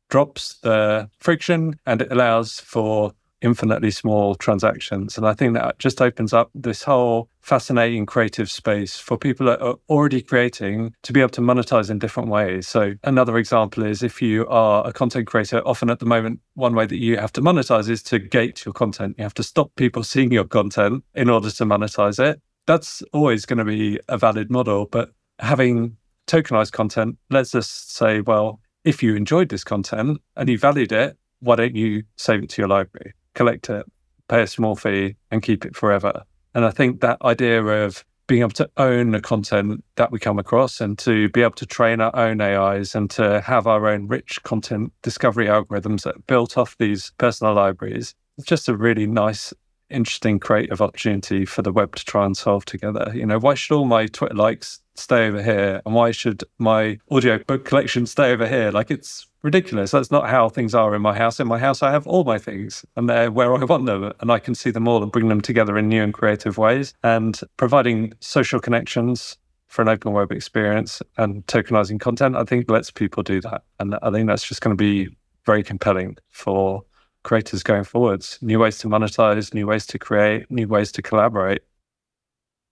[0.09, 3.13] drops the friction and it allows for
[3.43, 5.17] infinitely small transactions.
[5.17, 9.61] And I think that just opens up this whole fascinating creative space for people that
[9.61, 12.69] are already creating to be able to monetize in different ways.
[12.69, 16.75] So, another example is if you are a content creator, often at the moment, one
[16.75, 19.17] way that you have to monetize is to gate your content.
[19.19, 22.41] You have to stop people seeing your content in order to monetize it.
[22.67, 24.87] That's always going to be a valid model.
[24.87, 30.59] But having tokenized content lets us say, well, if you enjoyed this content and you
[30.59, 33.15] valued it, why don't you save it to your library?
[33.35, 33.87] Collect it,
[34.29, 36.25] pay a small fee, and keep it forever.
[36.55, 40.39] And I think that idea of being able to own the content that we come
[40.39, 44.07] across and to be able to train our own AIs and to have our own
[44.07, 48.15] rich content discovery algorithms that built off these personal libraries.
[48.39, 49.53] It's just a really nice,
[49.89, 53.11] interesting, creative opportunity for the web to try and solve together.
[53.13, 55.83] You know, why should all my Twitter likes stay over here?
[55.85, 58.71] And why should my audio book collection stay over here?
[58.71, 59.91] Like it's ridiculous.
[59.91, 61.41] That's not how things are in my house.
[61.41, 64.31] In my house, I have all my things and they're where I want them and
[64.31, 66.95] I can see them all and bring them together in new and creative ways.
[67.03, 69.37] And providing social connections
[69.69, 73.63] for an open web experience and tokenizing content, I think lets people do that.
[73.79, 75.09] And I think that's just going to be
[75.47, 76.83] very compelling for
[77.23, 78.39] creators going forwards.
[78.43, 81.63] New ways to monetize, new ways to create, new ways to collaborate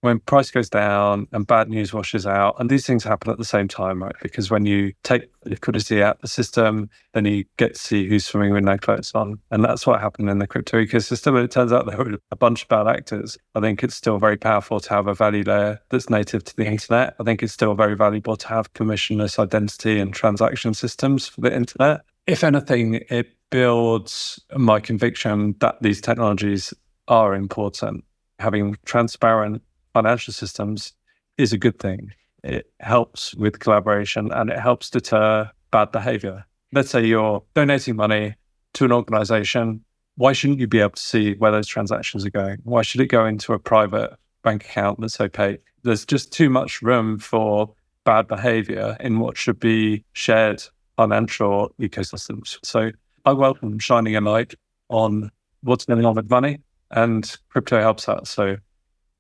[0.01, 3.45] when price goes down and bad news washes out, and these things happen at the
[3.45, 4.15] same time, right?
[4.23, 8.25] Because when you take liquidity out of the system, then you get to see who's
[8.25, 9.41] swimming with no clothes on.
[9.51, 11.35] And that's what happened in the crypto ecosystem.
[11.35, 13.37] And it turns out there were a bunch of bad actors.
[13.55, 16.67] I think it's still very powerful to have a value layer that's native to the
[16.67, 17.17] internet.
[17.19, 21.55] I think it's still very valuable to have permissionless identity and transaction systems for the
[21.55, 22.03] internet.
[22.27, 26.75] If anything, it builds my conviction that these technologies
[27.09, 28.05] are important.
[28.39, 29.63] Having transparent
[29.93, 30.93] financial systems
[31.37, 32.13] is a good thing.
[32.45, 36.45] It helps with collaboration and it helps deter bad behavior.
[36.73, 38.35] Let's say you're donating money
[38.75, 39.85] to an organization.
[40.17, 42.59] Why shouldn't you be able to see where those transactions are going?
[42.65, 45.63] Why should it go into a private bank account that's opaque?
[45.83, 47.75] There's just too much room for
[48.05, 50.63] bad behavior in what should be shared
[50.97, 52.59] financial ecosystems.
[52.65, 52.91] So
[53.25, 54.55] I welcome shining a light
[54.89, 55.31] on
[55.63, 56.61] what's going on with money,
[56.91, 58.27] and crypto helps that.
[58.27, 58.57] So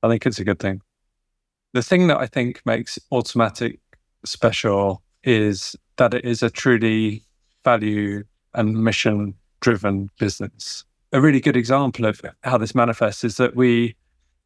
[0.02, 0.80] I think it's a good thing.
[1.72, 3.78] The thing that I think makes Automattic
[4.24, 7.24] special is that it is a truly
[7.64, 8.24] value
[8.54, 10.84] and mission driven business.
[11.12, 13.96] A really good example of how this manifests is that we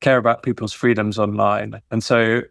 [0.01, 1.81] care about people's freedoms online.
[1.91, 2.43] And so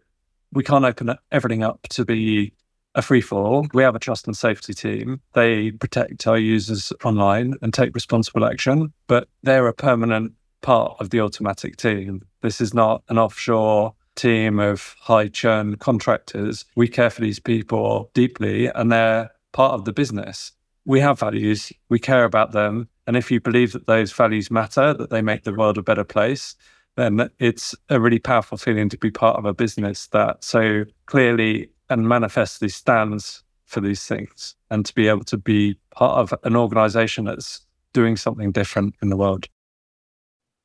[0.52, 2.52] we can't open everything up to be
[2.94, 3.66] a free for all.
[3.72, 5.20] We have a trust and safety team.
[5.34, 10.32] They protect our users online and take responsible action, but they're a permanent
[10.62, 12.22] part of the Automattic team.
[12.40, 16.64] This is not an offshore team of high churn contractors.
[16.76, 20.52] We care for these people deeply and they're part of the business.
[20.84, 22.88] We have values, we care about them.
[23.06, 26.04] And if you believe that those values matter, that they make the world a better
[26.04, 26.54] place,
[26.96, 31.70] then it's a really powerful feeling to be part of a business that so clearly
[31.88, 36.56] and manifestly stands for these things and to be able to be part of an
[36.56, 37.60] organization that's
[37.92, 39.48] doing something different in the world.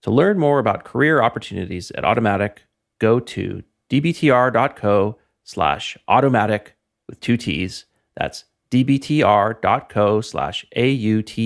[0.04, 2.60] To learn more about career opportunities at Automattic,
[3.00, 6.68] go to dbtr.co slash automattic
[7.08, 7.86] with two T's.
[8.16, 11.42] That's dbtr.co slash A-U-T-O-M-A-T-T-I-C.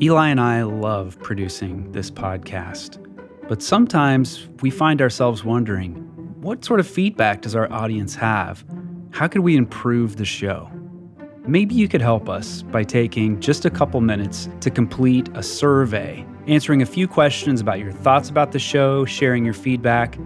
[0.00, 2.98] Eli and I love producing this podcast,
[3.48, 5.94] but sometimes we find ourselves wondering
[6.40, 8.64] what sort of feedback does our audience have?
[9.10, 10.71] How could we improve the show?
[11.46, 16.24] Maybe you could help us by taking just a couple minutes to complete a survey,
[16.46, 20.16] answering a few questions about your thoughts about the show, sharing your feedback,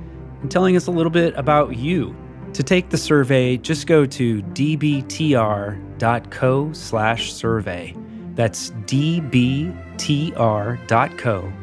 [0.42, 2.14] and telling us a little bit about you.
[2.52, 5.02] To take the survey, just go to dbtr.co
[6.74, 7.96] slash survey.
[8.34, 9.72] That's dbtr.co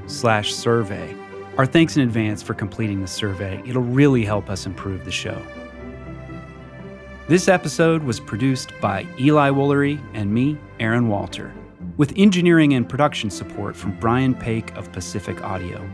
[0.07, 1.15] slash survey.
[1.59, 3.61] Our thanks in advance for completing the survey.
[3.67, 5.39] It'll really help us improve the show.
[7.27, 11.53] This episode was produced by Eli Woolery and me, Aaron Walter,
[11.95, 15.89] with engineering and production support from Brian Paik of Pacific Audio.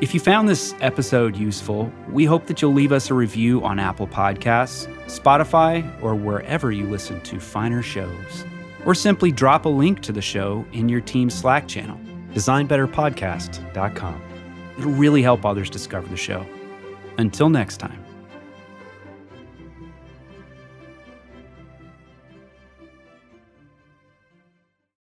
[0.00, 3.78] If you found this episode useful, we hope that you'll leave us a review on
[3.78, 8.44] Apple Podcasts, Spotify, or wherever you listen to finer shows
[8.84, 12.00] or simply drop a link to the show in your team's Slack channel,
[12.32, 14.22] designbetterpodcast.com.
[14.78, 16.44] It'll really help others discover the show.
[17.16, 18.03] Until next time.